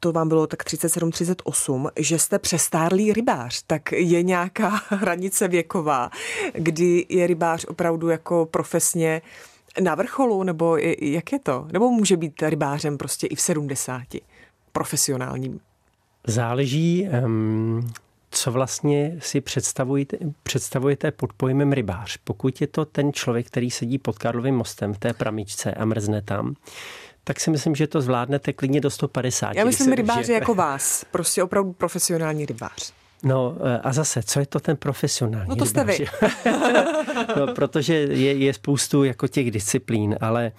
to 0.00 0.12
vám 0.12 0.28
bylo 0.28 0.46
tak 0.46 0.64
37-38, 0.64 1.90
že 1.98 2.18
jste 2.18 2.38
přestárlý 2.38 3.12
rybář, 3.12 3.62
tak 3.66 3.92
je 3.92 4.22
nějaká 4.22 4.68
hranice 4.88 5.48
věková, 5.48 6.10
kdy 6.54 7.06
je 7.08 7.26
rybář 7.26 7.64
opravdu 7.64 8.08
jako 8.08 8.46
profesně 8.50 9.22
na 9.80 9.94
vrcholu, 9.94 10.42
nebo 10.42 10.76
jak 11.00 11.32
je 11.32 11.38
to? 11.38 11.68
Nebo 11.72 11.90
může 11.90 12.16
být 12.16 12.42
rybářem 12.42 12.98
prostě 12.98 13.26
i 13.26 13.34
v 13.34 13.40
70, 13.40 14.02
profesionálním? 14.72 15.60
Záleží, 16.26 17.08
co 18.36 18.52
vlastně 18.52 19.16
si 19.18 19.40
představujete, 19.40 20.16
představujete 20.42 21.10
pod 21.10 21.32
pojmem 21.32 21.72
rybář. 21.72 22.16
Pokud 22.24 22.60
je 22.60 22.66
to 22.66 22.84
ten 22.84 23.12
člověk, 23.12 23.46
který 23.46 23.70
sedí 23.70 23.98
pod 23.98 24.18
Karlovým 24.18 24.54
mostem 24.54 24.94
v 24.94 24.98
té 24.98 25.12
pramičce 25.12 25.74
a 25.74 25.84
mrzne 25.84 26.22
tam, 26.22 26.54
tak 27.24 27.40
si 27.40 27.50
myslím, 27.50 27.74
že 27.74 27.86
to 27.86 28.00
zvládnete 28.00 28.52
klidně 28.52 28.80
do 28.80 28.90
150. 28.90 29.56
Já 29.56 29.64
myslím 29.64 29.92
rybáři 29.92 30.32
jako 30.32 30.54
vás, 30.54 31.04
prostě 31.10 31.42
opravdu 31.42 31.72
profesionální 31.72 32.46
rybář. 32.46 32.92
No 33.22 33.56
eh, 33.60 33.78
a 33.78 33.92
zase, 33.92 34.22
co 34.22 34.40
je 34.40 34.46
to 34.46 34.60
ten 34.60 34.76
profesionální 34.76 35.48
No 35.48 35.56
to 35.56 35.66
jste 35.66 35.80
rybář? 35.80 35.98
vy. 35.98 36.06
no, 37.36 37.54
protože 37.54 37.94
je, 37.94 38.32
je 38.32 38.54
spoustu 38.54 39.04
jako 39.04 39.28
těch 39.28 39.50
disciplín, 39.50 40.16
ale 40.20 40.52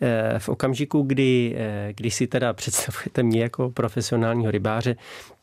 eh, 0.00 0.38
v 0.38 0.48
okamžiku, 0.48 1.02
kdy, 1.02 1.54
eh, 1.58 1.92
kdy 1.96 2.10
si 2.10 2.26
teda 2.26 2.52
představujete 2.52 3.22
mě 3.22 3.42
jako 3.42 3.70
profesionálního 3.70 4.50
rybáře, 4.50 4.96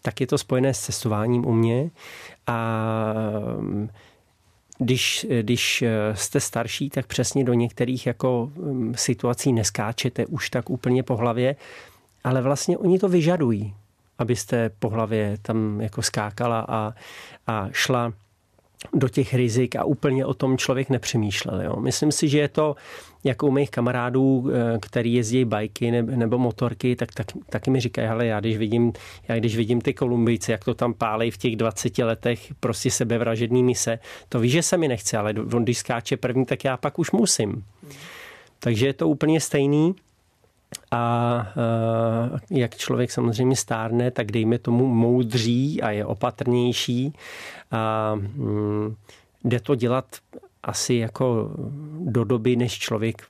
tak 0.05 0.21
je 0.21 0.27
to 0.27 0.37
spojené 0.37 0.73
s 0.73 0.79
cestováním 0.79 1.45
u 1.45 1.53
mě. 1.53 1.89
A 2.47 2.83
když, 4.77 5.25
když 5.41 5.83
jste 6.13 6.39
starší, 6.39 6.89
tak 6.89 7.07
přesně 7.07 7.43
do 7.43 7.53
některých 7.53 8.07
jako 8.07 8.51
mm, 8.55 8.93
situací 8.95 9.53
neskáčete 9.53 10.25
už 10.25 10.49
tak 10.49 10.69
úplně 10.69 11.03
po 11.03 11.15
hlavě, 11.15 11.55
ale 12.23 12.41
vlastně 12.41 12.77
oni 12.77 12.99
to 12.99 13.09
vyžadují, 13.09 13.73
abyste 14.17 14.69
po 14.69 14.89
hlavě 14.89 15.37
tam 15.41 15.81
jako 15.81 16.01
skákala 16.01 16.65
a, 16.69 16.93
a 17.47 17.67
šla 17.71 18.13
do 18.93 19.09
těch 19.09 19.33
rizik 19.33 19.75
a 19.75 19.83
úplně 19.83 20.25
o 20.25 20.33
tom 20.33 20.57
člověk 20.57 20.89
nepřemýšlel. 20.89 21.61
Jo. 21.61 21.75
Myslím 21.79 22.11
si, 22.11 22.29
že 22.29 22.39
je 22.39 22.47
to 22.47 22.75
jako 23.23 23.47
u 23.47 23.51
mých 23.51 23.71
kamarádů, 23.71 24.49
eh, 24.49 24.77
který 24.81 25.13
jezdí 25.13 25.45
bajky 25.45 25.91
nebo 26.01 26.37
motorky, 26.37 26.95
tak, 26.95 27.13
tak 27.13 27.27
taky 27.49 27.69
mi 27.71 27.79
říkají, 27.79 28.07
hele, 28.07 28.25
já 28.25 28.39
když 28.39 28.57
vidím, 28.57 28.93
já 29.27 29.35
když 29.35 29.57
vidím 29.57 29.81
ty 29.81 29.93
Kolumbijci, 29.93 30.51
jak 30.51 30.65
to 30.65 30.73
tam 30.73 30.93
pálej 30.93 31.31
v 31.31 31.37
těch 31.37 31.55
20 31.55 32.03
letech, 32.03 32.53
prostě 32.59 32.91
sebevražedný 32.91 33.63
mise, 33.63 33.99
to 34.29 34.39
víš, 34.39 34.51
že 34.51 34.63
se 34.63 34.77
mi 34.77 34.87
nechce, 34.87 35.17
ale 35.17 35.33
on 35.53 35.63
když 35.63 35.77
skáče 35.77 36.17
první, 36.17 36.45
tak 36.45 36.63
já 36.63 36.77
pak 36.77 36.99
už 36.99 37.11
musím. 37.11 37.63
Takže 38.59 38.87
je 38.87 38.93
to 38.93 39.07
úplně 39.09 39.41
stejný. 39.41 39.95
A 40.91 41.47
uh, 42.31 42.39
jak 42.49 42.75
člověk 42.75 43.11
samozřejmě 43.11 43.55
stárne, 43.55 44.11
tak 44.11 44.31
dejme 44.31 44.57
tomu 44.57 44.87
moudří 44.87 45.81
a 45.81 45.91
je 45.91 46.05
opatrnější. 46.05 47.13
A 47.71 48.13
um, 48.37 48.95
jde 49.43 49.59
to 49.59 49.75
dělat 49.75 50.05
asi 50.63 50.93
jako 50.93 51.51
do 51.99 52.23
doby, 52.23 52.55
než 52.55 52.79
člověk 52.79 53.27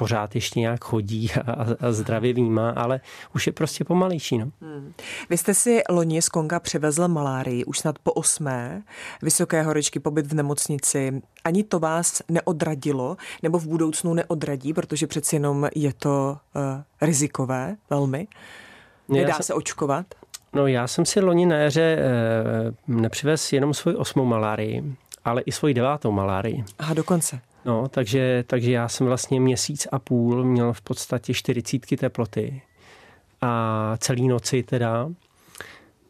pořád 0.00 0.34
ještě 0.34 0.60
nějak 0.60 0.84
chodí 0.84 1.30
a, 1.46 1.66
a 1.80 1.92
zdravě 1.92 2.32
vnímá, 2.32 2.70
ale 2.70 3.00
už 3.34 3.46
je 3.46 3.52
prostě 3.52 3.84
pomalejší. 3.84 4.38
No. 4.38 4.50
Hmm. 4.60 4.92
Vy 5.30 5.36
jste 5.36 5.54
si 5.54 5.82
loni 5.90 6.22
z 6.22 6.28
Konga 6.28 6.60
přivezl 6.60 7.08
malárii, 7.08 7.64
už 7.64 7.78
snad 7.78 7.98
po 7.98 8.12
osmé, 8.12 8.82
vysoké 9.22 9.62
horečky, 9.62 10.00
pobyt 10.00 10.26
v 10.26 10.34
nemocnici. 10.34 11.22
Ani 11.44 11.64
to 11.64 11.78
vás 11.78 12.22
neodradilo, 12.28 13.16
nebo 13.42 13.58
v 13.58 13.66
budoucnu 13.66 14.14
neodradí, 14.14 14.72
protože 14.72 15.06
přeci 15.06 15.36
jenom 15.36 15.68
je 15.74 15.92
to 15.92 16.36
uh, 16.54 16.62
rizikové 17.00 17.76
velmi? 17.90 18.26
Nedá 19.08 19.34
jsem, 19.34 19.42
se 19.42 19.54
očkovat? 19.54 20.06
No 20.52 20.66
já 20.66 20.86
jsem 20.86 21.04
si 21.04 21.20
loni 21.20 21.46
na 21.46 21.56
jaře 21.56 21.98
uh, 22.88 23.00
nepřivez 23.00 23.52
jenom 23.52 23.74
svou 23.74 23.92
osmou 23.92 24.24
malárii, 24.24 24.96
ale 25.24 25.42
i 25.42 25.52
svoji 25.52 25.74
devátou 25.74 26.12
malárii. 26.12 26.64
Aha, 26.78 26.94
dokonce. 26.94 27.40
No, 27.64 27.88
takže, 27.88 28.44
takže 28.46 28.72
já 28.72 28.88
jsem 28.88 29.06
vlastně 29.06 29.40
měsíc 29.40 29.88
a 29.92 29.98
půl 29.98 30.44
měl 30.44 30.72
v 30.72 30.80
podstatě 30.80 31.34
40 31.34 31.96
teploty 31.96 32.62
a 33.40 33.94
celý 33.98 34.28
noci 34.28 34.62
teda. 34.62 35.08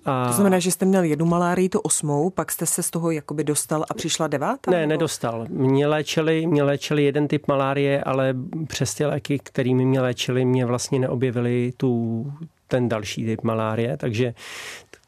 A... 0.04 0.26
To 0.26 0.32
znamená, 0.32 0.58
že 0.58 0.70
jste 0.70 0.86
měl 0.86 1.02
jednu 1.02 1.26
malárii, 1.26 1.68
tu 1.68 1.80
osmou, 1.80 2.30
pak 2.30 2.52
jste 2.52 2.66
se 2.66 2.82
z 2.82 2.90
toho 2.90 3.10
jakoby 3.10 3.44
dostal 3.44 3.84
a 3.90 3.94
přišla 3.94 4.26
devátá? 4.26 4.70
Ne, 4.70 4.80
nebo? 4.80 4.88
nedostal. 4.90 5.46
Mě 5.48 5.86
léčili, 5.86 6.46
mě 6.46 6.62
léčili 6.62 7.04
jeden 7.04 7.28
typ 7.28 7.48
malárie, 7.48 8.04
ale 8.04 8.34
přes 8.66 8.94
ty 8.94 9.04
léky, 9.04 9.38
kterými 9.38 9.84
mě 9.84 10.00
léčili, 10.00 10.44
mě 10.44 10.66
vlastně 10.66 10.98
neobjevili 10.98 11.72
tu, 11.76 12.24
ten 12.68 12.88
další 12.88 13.24
typ 13.24 13.42
malárie, 13.42 13.96
takže 13.96 14.34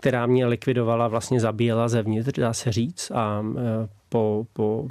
která 0.00 0.26
mě 0.26 0.46
likvidovala, 0.46 1.08
vlastně 1.08 1.40
zabíjela 1.40 1.88
zevnitř, 1.88 2.38
dá 2.38 2.52
se 2.52 2.72
říct. 2.72 3.10
A 3.10 3.44
e, 3.58 3.88
po, 4.08 4.46
po 4.52 4.86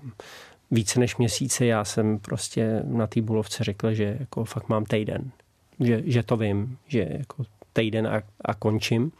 více 0.72 1.00
než 1.00 1.18
měsíce 1.18 1.66
já 1.66 1.86
jsem 1.86 2.20
prostě 2.20 2.82
na 2.84 3.08
té 3.08 3.22
bulovce 3.22 3.64
řekl, 3.64 3.94
že 3.94 4.18
jako 4.20 4.46
fakt 4.46 4.70
mám 4.70 4.86
týden. 4.86 5.32
Že, 5.80 6.02
že 6.06 6.24
to 6.24 6.38
vím, 6.38 6.78
že 6.88 7.08
jako 7.10 7.44
týden 7.74 8.08
a, 8.08 8.22
a 8.42 8.54
končím. 8.54 9.12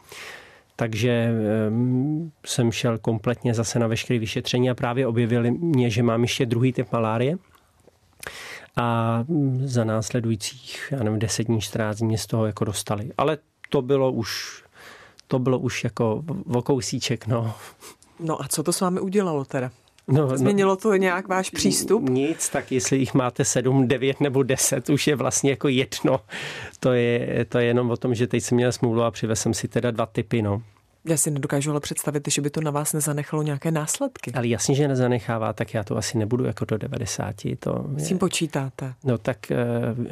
Takže 0.76 1.30
um, 1.68 2.32
jsem 2.46 2.72
šel 2.72 2.98
kompletně 2.98 3.54
zase 3.54 3.78
na 3.78 3.86
veškeré 3.86 4.18
vyšetření 4.18 4.70
a 4.70 4.74
právě 4.74 5.06
objevili 5.06 5.50
mě, 5.50 5.90
že 5.90 6.02
mám 6.02 6.22
ještě 6.22 6.46
druhý 6.46 6.72
typ 6.72 6.92
malárie. 6.92 7.36
A 8.76 9.24
za 9.64 9.84
následujících, 9.84 10.88
já 10.90 11.02
nevím, 11.02 11.18
10 11.18 11.42
dní, 11.42 11.60
14 11.60 11.98
dní 11.98 12.18
z 12.18 12.26
toho 12.26 12.46
jako 12.46 12.64
dostali. 12.64 13.10
Ale 13.18 13.38
to 13.68 13.82
bylo 13.82 14.12
už, 14.12 14.62
to 15.28 15.38
bylo 15.38 15.58
už 15.58 15.84
jako 15.84 16.22
vokousíček, 16.46 17.26
no. 17.26 17.54
No 18.20 18.42
a 18.42 18.48
co 18.48 18.62
to 18.62 18.72
s 18.72 18.80
vámi 18.80 19.00
udělalo 19.00 19.44
teda? 19.44 19.70
No, 20.08 20.26
no, 20.26 20.38
Změnilo 20.38 20.76
to 20.76 20.94
nějak 20.94 21.28
váš 21.28 21.50
přístup? 21.50 22.08
Nic, 22.08 22.48
tak 22.48 22.72
jestli 22.72 22.98
jich 22.98 23.14
máte 23.14 23.44
sedm, 23.44 23.88
devět 23.88 24.20
nebo 24.20 24.42
deset, 24.42 24.90
už 24.90 25.06
je 25.06 25.16
vlastně 25.16 25.50
jako 25.50 25.68
jedno. 25.68 26.20
To 26.80 26.92
je, 26.92 27.44
to 27.48 27.58
je 27.58 27.64
jenom 27.64 27.90
o 27.90 27.96
tom, 27.96 28.14
že 28.14 28.26
teď 28.26 28.42
jsem 28.42 28.56
měl 28.56 28.72
smůlu 28.72 29.02
a 29.02 29.10
přivez 29.10 29.40
jsem 29.40 29.54
si 29.54 29.68
teda 29.68 29.90
dva 29.90 30.06
typy, 30.06 30.42
no. 30.42 30.62
Já 31.04 31.16
si 31.16 31.30
nedokážu 31.30 31.70
ale 31.70 31.80
představit, 31.80 32.28
že 32.28 32.42
by 32.42 32.50
to 32.50 32.60
na 32.60 32.70
vás 32.70 32.92
nezanechalo 32.92 33.42
nějaké 33.42 33.70
následky. 33.70 34.32
Ale 34.32 34.46
jasně, 34.46 34.74
že 34.74 34.88
nezanechává, 34.88 35.52
tak 35.52 35.74
já 35.74 35.84
to 35.84 35.96
asi 35.96 36.18
nebudu 36.18 36.44
jako 36.44 36.64
do 36.64 36.78
90. 36.78 37.34
To 37.58 37.86
je... 37.96 38.04
S 38.04 38.08
tím 38.08 38.18
počítáte? 38.18 38.94
No 39.04 39.18
tak 39.18 39.50
eh, 39.50 39.56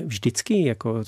vždycky, 0.05 0.65
jako 0.65 1.03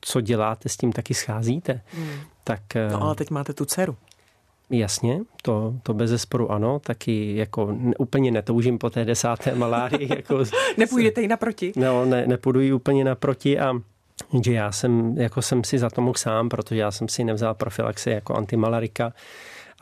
co 0.00 0.20
děláte, 0.20 0.68
s 0.68 0.76
tím 0.76 0.92
taky 0.92 1.14
scházíte. 1.14 1.80
Hmm. 1.94 2.20
Tak, 2.44 2.60
no 2.90 3.02
ale 3.02 3.14
teď 3.14 3.30
máte 3.30 3.52
tu 3.52 3.64
dceru. 3.64 3.96
Jasně, 4.72 5.20
to, 5.42 5.74
to 5.82 5.94
bez 5.94 6.10
zesporu 6.10 6.52
ano, 6.52 6.78
taky 6.78 7.36
jako 7.36 7.76
úplně 7.98 8.30
netoužím 8.30 8.78
po 8.78 8.90
té 8.90 9.04
desáté 9.04 9.54
malárii. 9.54 10.08
Jako, 10.16 10.44
Nepůjdete 10.76 11.20
jí 11.20 11.28
naproti? 11.28 11.72
No, 11.76 12.04
ne, 12.04 12.26
nepůjdu 12.26 12.60
jí 12.60 12.72
úplně 12.72 13.04
naproti 13.04 13.58
a 13.58 13.74
že 14.44 14.52
já 14.52 14.72
jsem, 14.72 15.18
jako 15.18 15.42
jsem 15.42 15.64
si 15.64 15.78
za 15.78 15.90
to 15.90 16.00
mohl 16.00 16.14
sám, 16.18 16.48
protože 16.48 16.80
já 16.80 16.90
jsem 16.90 17.08
si 17.08 17.24
nevzal 17.24 17.54
profilaxi 17.54 18.10
jako 18.10 18.34
antimalarika, 18.34 19.12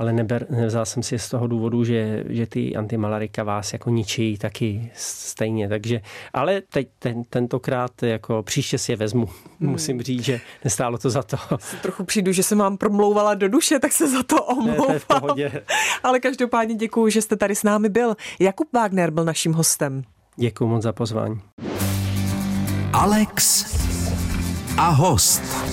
ale 0.00 0.12
neber, 0.12 0.46
nevzal 0.50 0.86
jsem 0.86 1.02
si 1.02 1.18
z 1.18 1.28
toho 1.28 1.46
důvodu, 1.46 1.84
že, 1.84 2.24
že 2.28 2.46
ty 2.46 2.76
antimalarika 2.76 3.44
vás 3.44 3.72
jako 3.72 3.90
ničí 3.90 4.38
taky 4.38 4.90
stejně. 4.94 5.68
Takže, 5.68 6.00
ale 6.32 6.60
teď 6.60 6.88
ten, 6.98 7.24
tentokrát 7.24 8.02
jako 8.02 8.42
příště 8.42 8.78
si 8.78 8.92
je 8.92 8.96
vezmu. 8.96 9.28
Hmm. 9.60 9.70
Musím 9.70 10.02
říct, 10.02 10.24
že 10.24 10.40
nestálo 10.64 10.98
to 10.98 11.10
za 11.10 11.22
to. 11.22 11.36
Trochu 11.82 12.04
přijdu, 12.04 12.32
že 12.32 12.42
jsem 12.42 12.58
vám 12.58 12.76
promlouvala 12.76 13.34
do 13.34 13.48
duše, 13.48 13.78
tak 13.78 13.92
se 13.92 14.08
za 14.08 14.22
to 14.22 14.44
omlouvám. 14.44 14.88
Ne, 15.36 15.50
to 15.50 15.60
ale 16.02 16.20
každopádně 16.20 16.74
děkuji, 16.74 17.08
že 17.08 17.22
jste 17.22 17.36
tady 17.36 17.54
s 17.54 17.62
námi 17.62 17.88
byl. 17.88 18.16
Jakub 18.38 18.68
Wagner 18.72 19.10
byl 19.10 19.24
naším 19.24 19.52
hostem. 19.52 20.02
Děkuji 20.36 20.66
moc 20.66 20.82
za 20.82 20.92
pozvání. 20.92 21.40
Alex 22.92 23.64
a 24.76 24.88
host. 24.88 25.69